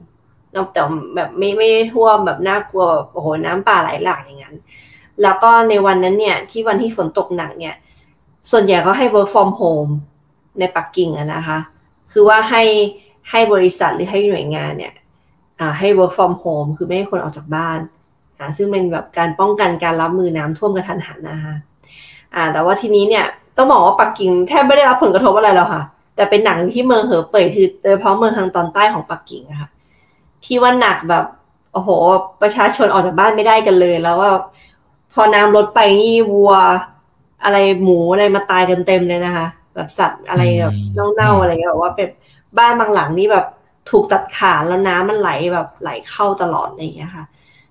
[0.53, 0.81] แล้วแต่
[1.15, 4.55] แบบไม่ไม่ท่วมแบบน่ากลัวแบบโอ้โหน้ำป่าไหลหลากอย่างนั้น
[5.21, 7.75] แล้วก็ในวันนั้นเนี่ย ที่วันที่ฝนตกหนักเนี่ย
[8.51, 9.91] ส่วนใหญ่ก็ให้ work from home
[10.59, 11.59] ในปักกิ่งอะนะคะ
[12.11, 12.63] คือว่าให้
[13.29, 14.93] ให้บริษัทหรือให้หน่วยงานเนี่ย
[15.59, 17.79] อ่าให้ work from home คือไม่ให้คนออกจากบ้าน
[18.39, 21.55] อ่าซึ่งเป็นแบบการป้องกันการรับมือน้ำท่วมกระทันหันนะคะ
[22.35, 23.25] อ่า แต่ว่าทีนี้เนี่ย
[23.57, 25.83] ต้องบอกว่าปักกิ่งแทบไม่ได้รับผลกระทบอะไรหรอกค่ะ
[26.15, 29.69] แต่เป็นหนังที่เมืองเหอเป่ยคือโดยเฉพาะเมืองทางตอนใต้ของปักกิ่งอะค่ะ
[30.45, 31.25] ที่ว่าหนักแบบ
[31.73, 31.89] โอ้โห
[32.41, 34.31] ประชาชนออกจากบ้านไม่ได้กันเลย แล้วว่า
[35.13, 36.53] พอน้ำลดไปนี่วัว
[37.43, 42.09] อะไรหมูอะไรมาตายกันเต็มเลยนะคะ แบบสัตว์อะไรแบบอืมเน่าๆอะไรเงี้ยแบบว่าเป็น
[42.57, 43.45] บ้านบางหลังนี่แบบ
[43.89, 47.25] ถูกตัดขาดแล้วน้ำมันไหลแบบไหลเข้าตลอดอะไรอย่างเงี้ยค่ะ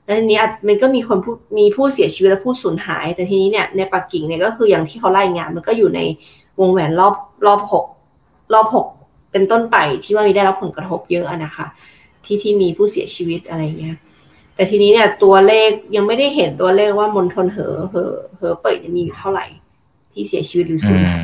[0.07, 6.01] แล้วทีนี้มันก็มีคนผู้มีผู้เสียชีวิตและผู้สูญหาย แต่ทีนี้เนี่ยในปักกิ่งเนี่ยก็คืออย่างที่เขารายงานมันก็อยู่ใน
[6.61, 7.15] วงแหวนรอบ
[7.47, 7.85] รอบหก
[8.55, 8.87] รอบหก
[9.31, 11.67] เป็นต้นไปที่ว่ามีได้รับผลกระทบเยอะนะคะ
[12.25, 13.97] ที่ที่มีผู้เสียชีวิตอะไรเงี้ย
[14.55, 19.47] แต่ทีนี้เนี่ยตัวเลขยังไม่ได้เห็นตัวเลขว่ามณฑลเหอเหอเหอเปิดมีอยู่เท่าไหร่
[20.13, 21.21] ที่เสียชีวิตหรือสูญหาย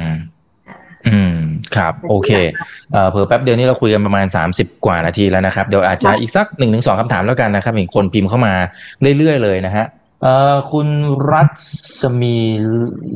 [1.76, 2.30] ครับโอเค
[2.92, 8.54] เอ่อเผื่อแป๊บเดียวนี้เราคุยกันประมาณ 30 กว่านาทีแล้วนะครับ เดี๋ยวอาจจะอีกสักหนึ่งถึงสองคำถามแล้วกันนะครับเห็นคนพิมพ์เข้ามา
[9.18, 9.86] เรื่อยๆเลยนะฮะ
[10.22, 10.88] เอ่อคุณ
[11.32, 11.42] รั
[12.00, 12.36] ศมี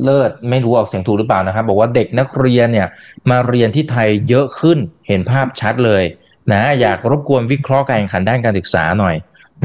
[0.03, 2.87] เลิศไม่รู้ออกเสียงถูกหรือเปล่านะครับ บอกว่าเด็กนักเรียนเนี่ย
[3.29, 6.03] มาเรียนที่ไทยเยอะขึ้นเห็นภาพชัดเลย
[6.51, 9.15] นะอยากรบกวนวิเคราะห์การแข่งขันด้านการศึกษาหน่อย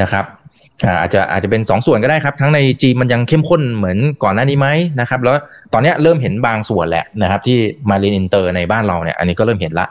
[0.00, 0.24] นะครับ
[0.84, 4.68] อ่าอาจจะอาจจะเป็นสองส่วนก็ได้ครับ ทั้งในจีนมันยังเข้มข้นเหมือนก่อนหน้านี้ไหม
[5.00, 5.34] นะครับ แล้ว
[5.72, 7.58] ตอนเนี้ยเริ่มเห็นบางส่วนแหละนะครับ ที่
[7.90, 9.86] มาเรียนอินเตอร์ในบ้านเราเนี่ย อันนี้ก็เริ่มเห็นละ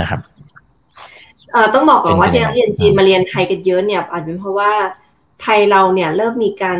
[0.00, 0.20] นะครับ
[1.52, 4.72] เอ่อต้องบอกก่อนว่าเป็นที่นักเรียนจีนมาเรียนไทยกันเยอะเนี่ยอาจจะเป็นเพราะว่า
[5.42, 6.78] ไทยเราเนี่ยเริ่มมีการ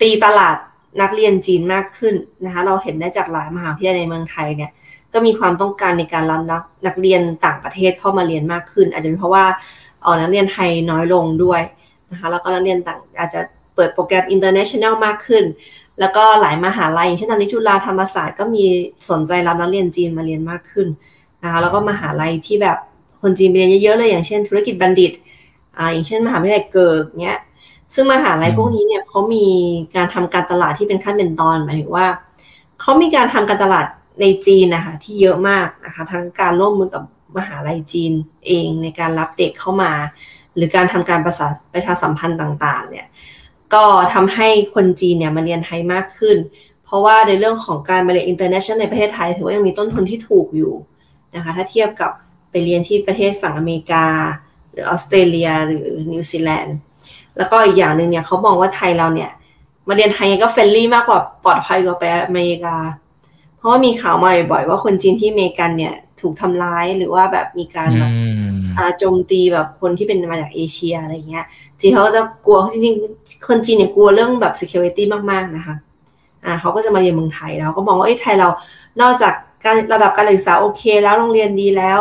[0.00, 0.56] ตีตลาด
[1.02, 4.70] นักเรียนจีนมากขึ้นนะคะเราเห็นได้จากหลายมหาวิทยาลัยในเมืองไทยเนี่ย
[5.12, 9.44] ก็มีความต้องการในการรับนักนักเรียนต่างประเทศเข้ามาเรียนมากขึ้น อาจจะเป็นเพราะว่า
[10.02, 11.62] เออนักเรียนไทยน้อยลงด้วย
[12.12, 13.40] นะคะแล้วก็นักเรียนต่างอาจจะ
[13.74, 15.44] เปิดโปรแกรม international มากขึ้น
[16.00, 18.64] แล้วก็หลายมหาลัยอย่างเช่นตอนนี้จุฬาธรรมศาสตร์ก็มี
[19.10, 20.88] สนใจรับนักเรียนจีนมาเรียนมากขึ้น
[21.42, 22.78] นะคะแล้วก็มหาลัยที่แบบ
[23.22, 25.12] คนจีนไปเรียนเยอะๆเลยอย่างเช่น ธุรกิจบัณฑิต
[25.78, 27.38] อ่าอย่างเช่นมหาวิทยาลัยเกิกเนี้ย
[27.94, 29.46] ซึ่งมหาลัยอืมพวกนี้เนี่ยเขามี
[29.96, 32.06] การทำการตลาดที่เป็นขั้นเป็นตอนหมายถึงว่า
[32.80, 33.86] เขามีการทำการตลาด
[34.20, 37.02] ในจีนนะคะที่เยอะมากนะคะทั้งการร่วมมือกับ
[37.36, 38.12] มหาลัยจีน
[38.46, 39.92] เองในการรับเด็กเข้ามา
[40.56, 43.06] หรือการทำการประสาประชาสัมพันธ์ต่างๆเนี่ย
[43.74, 43.84] ก็
[44.14, 46.36] ทำให้คนจีนเนี่ยมาเรียนไทยมากขึ้น
[46.84, 50.72] เพราะว่าในเรื่องของการมาเรียน international ในประเทศไทย ถือว่ายังมีต้นทุนที่ถูกอยู่
[51.34, 52.10] นะคะถ้าเทียบกับ
[52.50, 54.06] ไปเรียนที่ประเทศฝั่งอเมริกา
[54.72, 56.76] หรือออสเตรเลียหรือนิวซีแลนด์
[57.36, 59.30] แล้วก็อีกอย่างหนึ่งเนี่ยเขามองว่าไทยเราเนี่ย
[59.88, 62.76] มาเรียนไทยก็ friendly มากกว่าปลอดภัยกว่าไปอเมริกา
[63.56, 68.12] เพราะว่ามีข่าวมาบ่อยๆว่าคนจีนที่อเมริกันเนี่ยถูกทำร้ายหรือว่าแบบมีการแบบ
[68.98, 71.46] โจมตีแบบคนที่เป็นมาจากเอเชียอะไรเงี้ย
[71.80, 75.76] จีนเขาก็จะกลัวจริงๆ คนจีนเนี่ยกลัวเรื่องแบบ security มากๆนะคะ
[76.44, 78.48] อ่าเขาก็จะมาเรียนเมืองไทยแล้วก็มองว่าไอ้ยไทยเรา
[79.00, 82.00] นอกจากการระดับการศึกษาโอเค แล้วโรงเรียนดีแล้ว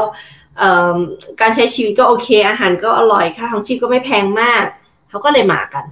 [0.58, 0.98] เอ่อ
[1.42, 4.64] การใช้ชีวิตก็โอเค อาหารก็อร่อยค่าของชีพก็ไม่แพงมาก
[5.10, 5.86] เขาก็เลยมากัน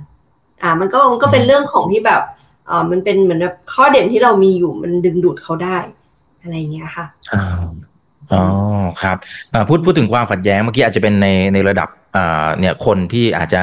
[0.62, 2.22] อ่า มันก็มันก็เป็นเรื่องของที่แบบ
[2.68, 5.78] เออมันเป็นเหมือนแบบข้อเด่นที่เรามีอยู่มันดึงดูดเขาได้
[6.42, 7.06] อะไรอย่างเงี้ยค่ะ
[8.34, 8.44] อ๋อ
[9.04, 9.18] ครับ
[9.70, 11.90] พูดพูดถึงความขัดแย้งเมื่อกี้อาจจะเป็นในในระดับ
[12.60, 13.62] เนี่ยคนที่อาจจะ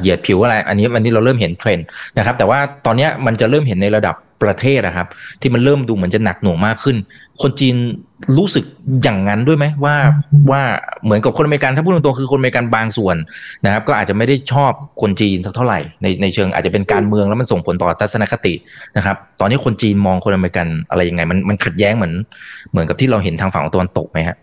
[0.00, 1.86] เหยียดผิวอะไร อันนี้วันนี้เราเริ่มเห็นเทรนด์
[2.18, 5.06] นะครับ แต่ว่าตอนนี้มันจะเริ่มเห็นในระดับ ประเทศนะครับ
[5.40, 6.96] ที่มันเริ่มดูเหมือนจะหนักหน่วงมากขึ้น
[7.42, 7.76] คนจีน
[8.36, 8.64] รู้สึก
[9.02, 9.94] อย่างนั้นด้วยไหมว่า
[10.50, 10.62] ว่า
[11.04, 13.16] เหมือนกับคนอเมริกันถ้าพูดตรงๆคือคนอเมริกันบางส่วน
[13.64, 18.54] นะครับ ก็อาจจะไม่ได้ชอบคนจีนสักเท่าไหร่ในในเชิงอาจจะเป็นการเมืองแล้วมันส่งผลต่อทัศนคติ
[18.96, 22.14] นะครับ ตอนนี้คนจีนมองคนอเมริกันอะไรยังไง มันมันขัดแย้งเหมือน
[22.70, 24.36] เหมือนกับที่เราเห็นทางฝั่งตะวันตกไหมฮะ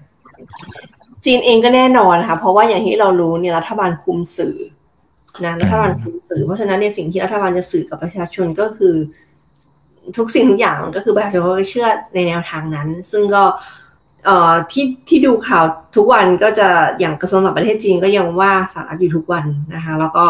[1.25, 4.57] จีนเองก็แน่นอนค่ะเพราะว่าอย่างที่เรารู้เนี่ยรัฐบาลคุมสื่อ
[5.45, 8.95] นะรัฐบาลคุมสื่อเพราะฉะนั้นเนี่ยสิ่งที่รัฐบาลจะสื่อกับประชาชนก็คือ
[10.17, 13.43] ทุกสิ่งทุกอย่างก็คือประชาชนก็เชื่อในแนวทางนั้น ซึ่งก็
[14.25, 15.63] เอ่อที่ที่ดูข่าว
[15.95, 16.67] ทุกวันก็จะ
[16.99, 19.45] อย่างกระทรวงต่างประเทศจีนก็ยังว่าสหรัฐอยู่ทุกวัน
[19.75, 20.25] นะคะ แล้วก็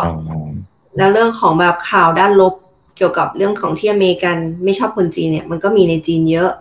[0.97, 2.53] แล้วเรื่องของแบบข่าวด้านลบ
[2.97, 6.51] เกี่ยวกับเรื่องของที่อเมริกันไม่ชอบคนจีนเนี่ยมันก็มีในจีนเยอะ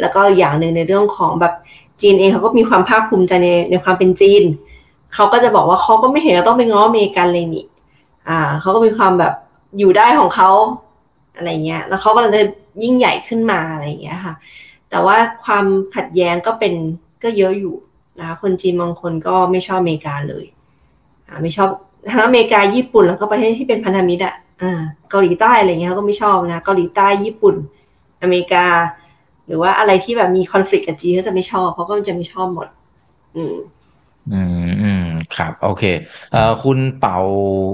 [0.00, 1.54] แล้วก็อย่างหนึ่งในเรื่องของแบบ
[2.00, 4.42] จีนเองเขาก็มีความภาคภูมิใจในในความเป็นจีน
[5.14, 7.66] เขาก็จะบอกว่าเขาก็ไม่เห็นจะต้องไปง้ออเมริกันเลยนี่
[8.28, 9.34] อ่าเขาก็มีความแบบ
[9.78, 10.50] อยู่ได้ของเขา
[11.36, 12.46] อะไรเงี้ย แล้วเขาก็เลย
[12.82, 14.34] ยิ่งใหญ่ขึ้นมาอะไรเงี้ยค่ะ
[14.90, 15.64] แต่ว่าความ
[15.96, 16.74] ขัดแย้งก็เป็น
[17.22, 17.76] ก็เยอะอยู่
[18.18, 20.44] นะคะคนจีนบางคนก็ไม่ชอบอเมริกาเลย
[21.42, 21.68] ไม่ชอบ
[22.10, 24.34] ทั้งอเมริกาญี่ปุ่นแล้วก็ประเทศที่เป็นพันธมิตรอะ
[25.10, 27.54] เกาหลีใต้อะไรเงี้ยเขาก็ไม่ชอบนะเกาหลีใต้ญี่ปุ่น
[28.22, 28.66] อเมริกา
[29.46, 32.68] หรือว่าอะไรที่แบบมีคอน FLICT กับจีนเขาจะไม่ชอบเพราะก็จะไม่ชอบหมด
[33.36, 33.54] อืม
[34.32, 35.04] อืมอืม
[35.36, 35.84] ครับ โอเค
[36.32, 37.18] เอ่อคุณเป่า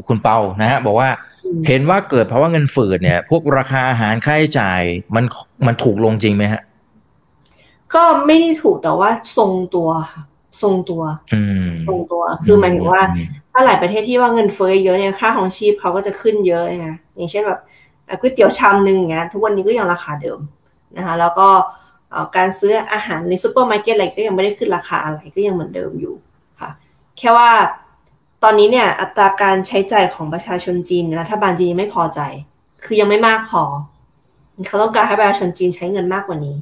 [0.06, 1.08] คุณเป่านะฮะบอกว่า
[1.66, 4.82] เห็นว่าเกิดเพราะว่าเงินฝืดเนี่ย พวกราคาอาหารค่าใช้จ่าย
[5.14, 5.24] มัน
[5.66, 6.62] มันถูกลงจริงไหมฮะ
[7.94, 10.22] ก็ไม่ได้ถูกแต่ว่าทรงตัวค่ะ
[10.62, 11.02] ทรงตัว
[11.88, 13.02] ทรงตัว คือหมายถึงว่า
[13.52, 17.60] ถ้าหลายประเทศที่ว่าเงินเฟ้อเยอะเนี่ย ค่าครองชีพเขาก็จะขึ้นเยอะไงอย่างเช่นแบบ
[18.20, 20.40] ก๋วยเตี๋ยวชามนึงอย่างเงี้ย ทุกวันนี้ก็ยังราคาเดิม
[20.96, 21.48] นะคะ แล้วก็
[22.36, 26.27] การซื้ออาหารในซูเปอร์มาร์เก็ตอะไรก็ยังไม่ได้ขึ้นราคาอะไรก็ยังเหมือนเดิมอยู่ค่ะ
[27.18, 27.50] แค่ว่า
[28.42, 32.20] ตอนนี้เนี่ยอัตราการใช้จ่ายของประชาชนจีนรัฐบาลจีนไม่พอใจ
[32.84, 33.62] คือยังไม่มากพอ
[34.66, 36.56] เขาต้องการให้ประชาชนจีนใช้เงินมากกว่านี้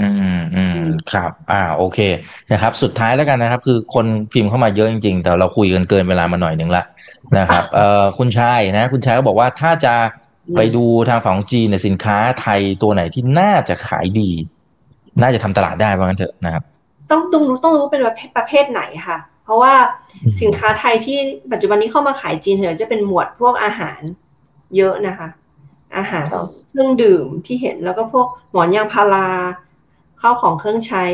[0.00, 0.08] อื
[0.38, 0.80] มอืม
[1.12, 1.98] ครับ อ่า โอเค
[2.52, 6.84] นะครับ สุดท้ายแล้วกันนะครับ คือคนพิมพ์เข้ามาเยอะจริง ๆ แต่เราคุยกันเกินเวลามาหน่อยหนึ่งละ
[7.38, 9.94] นะครับ เอ่อคุณชายนะ คุณชายก็บอกว่าถ้าจะ
[10.56, 14.30] ไปดูทางฝั่งจีนในสินค้าไทยตัวไหนที่น่าจะขายดี
[15.22, 16.64] น่าจะทำตลาดได้ว่างั้นเถอะนะครับ
[17.10, 19.74] ต้องต้องรู้ต้องรู้เป็นประเภทประเภทไหนค่ะ เพราะว่า
[20.40, 21.18] สินค้าไทยที่
[21.52, 24.00] ปัจจุบันนี้เข้ามาขายจีนเถอะจะเป็นหมวดพวกอาหาร
[24.76, 25.28] เยอะนะคะ
[25.96, 26.26] อาหาร
[26.70, 29.28] เครื่องดื่มที่เห็นแล้วก็พวกหมอนยางพารา
[30.20, 31.04] ข้าวของเครื่องใช้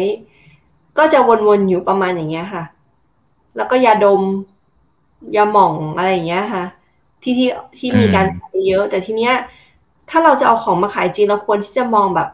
[0.99, 2.65] ก็จะวนๆอยู่ประมาณอย่างเงี้ยค่ะ
[3.57, 4.23] แล้วก็ยาดม
[5.37, 6.65] ยาหม่องอะไรอย่างเงี้ยค่ะ
[7.23, 9.35] ที่ที่ที่มีการขายเยอะ แต่ทีเนี้ย
[10.11, 12.29] ถ้าเราจะเอาของมาขายจริงเราควรที่จะมองแบบ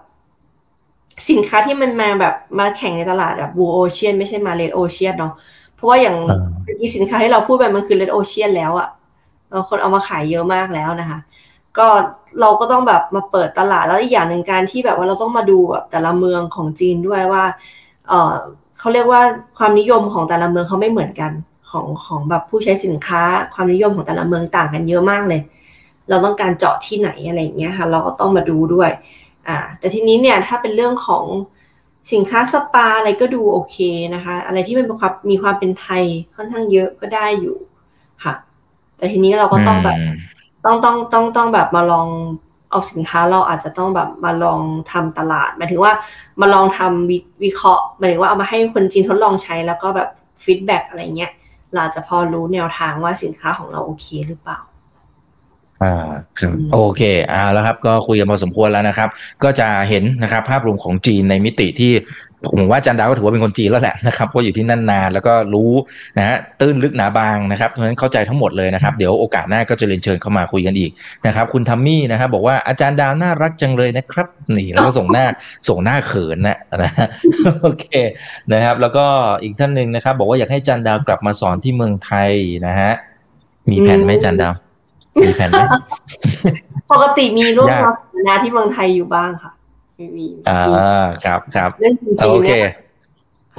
[1.31, 5.33] สินค้าที่มันมาแบบมาแข่งในตลาดแบบบูโอเชียนไม่ใช่มาเลดโอเชียนเนาะ
[5.75, 6.17] เพราะว่าอย่าง
[6.81, 11.19] มีสินค้าที่เราพูดไปมันคือเลดโอเชียนแล้วอะ่ะคนเอามาขายเยอะมากแล้วนะคะ
[11.79, 11.87] ก็
[12.41, 17.45] เราก็ต้องแบบมาเปิดตลาดแล้วอีกอย่างหนึ่งการที่แบบว่าเราต้องมาดูแบบแต่ละเมืองของจีนด้วยว่า
[18.09, 18.35] เออ
[18.79, 19.23] เขาเรียกว่า
[19.59, 21.33] ความนิยมของแต่ละเมืองเขาไม่เหมือนกัน
[21.71, 23.23] ของของแบบผู้ใช้สินค้า
[23.55, 25.41] ความนิยมของแต่ละเมืองต่างกันเยอะมากเลย
[26.09, 28.91] เราต้องการเจาะที่ไหนอะไรอย่างเงี้ยค่ะ เราก็ต้องมาดูด้วย
[29.49, 31.25] อ่าแต่ทีนี้เนี่ยถ้าเป็นเรื่องของ
[32.13, 33.77] สินค้าสปาอะไรก็ดูโอเค
[34.15, 36.05] นะคะ อะไรที่มันความมีความเป็นไทย
[36.37, 37.57] ค่อนข้างเยอะก็ได้อยู่
[38.25, 38.35] ค่ะ
[38.97, 39.97] แต่ทีนี้เราก็ต้องแบบ
[40.65, 42.09] ต้องต้องต้องต้องแบบมาลอง
[42.71, 44.61] เอาสินค้าเราอาจจะต้องแบบมาลอง
[44.93, 45.93] ทำตลาดหมายถึงว่า
[46.41, 50.09] มาลองทำวิเคราะห์หมายถึงว่าเอามาให้คนจีนทดลองใช้แล้วก็แบบ
[50.45, 51.33] feedback อะไรเงี้ย
[51.75, 54.59] เราจะพอรู้แนวทางว่าสินค้าของเราโอเคหรือเปล่า
[55.83, 55.95] อ่า
[56.41, 57.03] ครับโอเค
[57.33, 59.09] อ่าแล้วครับ ก็คุยกันพอสมควรแล้วนะครับ
[59.45, 61.93] ก็จะเห็นนะครับภาพรวมของจีนในมิติที่
[62.47, 65.73] ผมว่าอาจารย์ดาวก็ถือว่าเป็นคนจีนแล้วแหละนะครับเพราะอยู่ที่นั่นนานแล้วก็รู้
[66.19, 70.91] นะฮะตื้นลึกหนาบางนะครับเพราะฉะนั้นเข้าใจทั้งหมดเลยนะครับเดี๋ยวโอกาสหน้าก็จะเรียนเชิญเข้ามาคุยกันอีก
[71.27, 74.27] นะครับ คุณทัมมี่นะครับ บอกว่าอาจารย์ดาวน่ารักจังเลยนะครับ
[74.57, 75.25] นี่แล้วก็ส่งหน้า
[75.69, 76.91] ส่งหน้าเขินนะนะ
[77.63, 77.87] โอเค
[78.53, 79.07] นะครับ แล้วก็
[79.43, 82.31] อีกท่านหนึ่งนะครับ บอกว่าอยากให้จันดาวกลับมาสอนที่เมืองไทย
[82.67, 82.93] นะฮะ
[83.71, 84.53] มีแผนไหมจันดาว
[85.21, 85.61] มีแผนไหม
[86.93, 89.53] ปกติมีลูกมาสัมนาที่เมืองไทยอยู่บ้างค่ะ
[90.19, 92.53] มีอ่าครับครับเรื่องจริงๆโอเค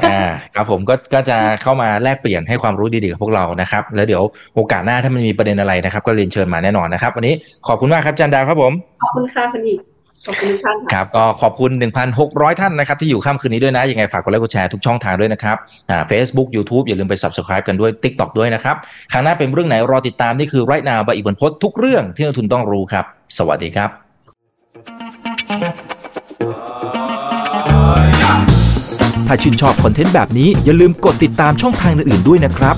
[0.05, 0.19] อ่า
[0.55, 4.23] ครับผมก็ก็จะเข้ามาแลกเปลี่ยนให้ความรู้ดีๆกับพวกเรานะครับ แล้วเดี๋ยว
[4.55, 7.35] โอกาสหน้าถ้ามันมีประเด็นอะไรนะครับ ก็เรียนเชิญมาแน่นอนนะครับ วันนี้
[7.67, 9.79] ขอบคุณมากครับจันดาวครับผม ขอบคุณค่ะคุณอีก
[10.27, 11.71] ขอบคุณท่านครับก็ขอบคุณ
[12.15, 15.57] 1,600 ท่านนะครับที่อยู่ค่ำคืนนี้ด้วยนะ ยังไงฝากกดไลค์กดแชร์ทุกช่องทางด้วยนะครับ
[15.89, 18.75] อ่า Facebook YouTube อย่าลืมไป Subscribe กันด้วย TikTok ด้วยนะครับ
[19.11, 23.05] ครั้งหน้าเป็นเรื่องไหนรอติดตามนี่คือไรนาบอีกบนพดทุกเรื่องที่นักทุนต้องรู้ครับ
[23.37, 23.89] สวัสดีครับ
[29.27, 32.77] ถ้าชื่นชอบคอนเทนต์แบบนี้อย่าลืมกดติดตามช่องทางอื่นๆด้วยนะครับ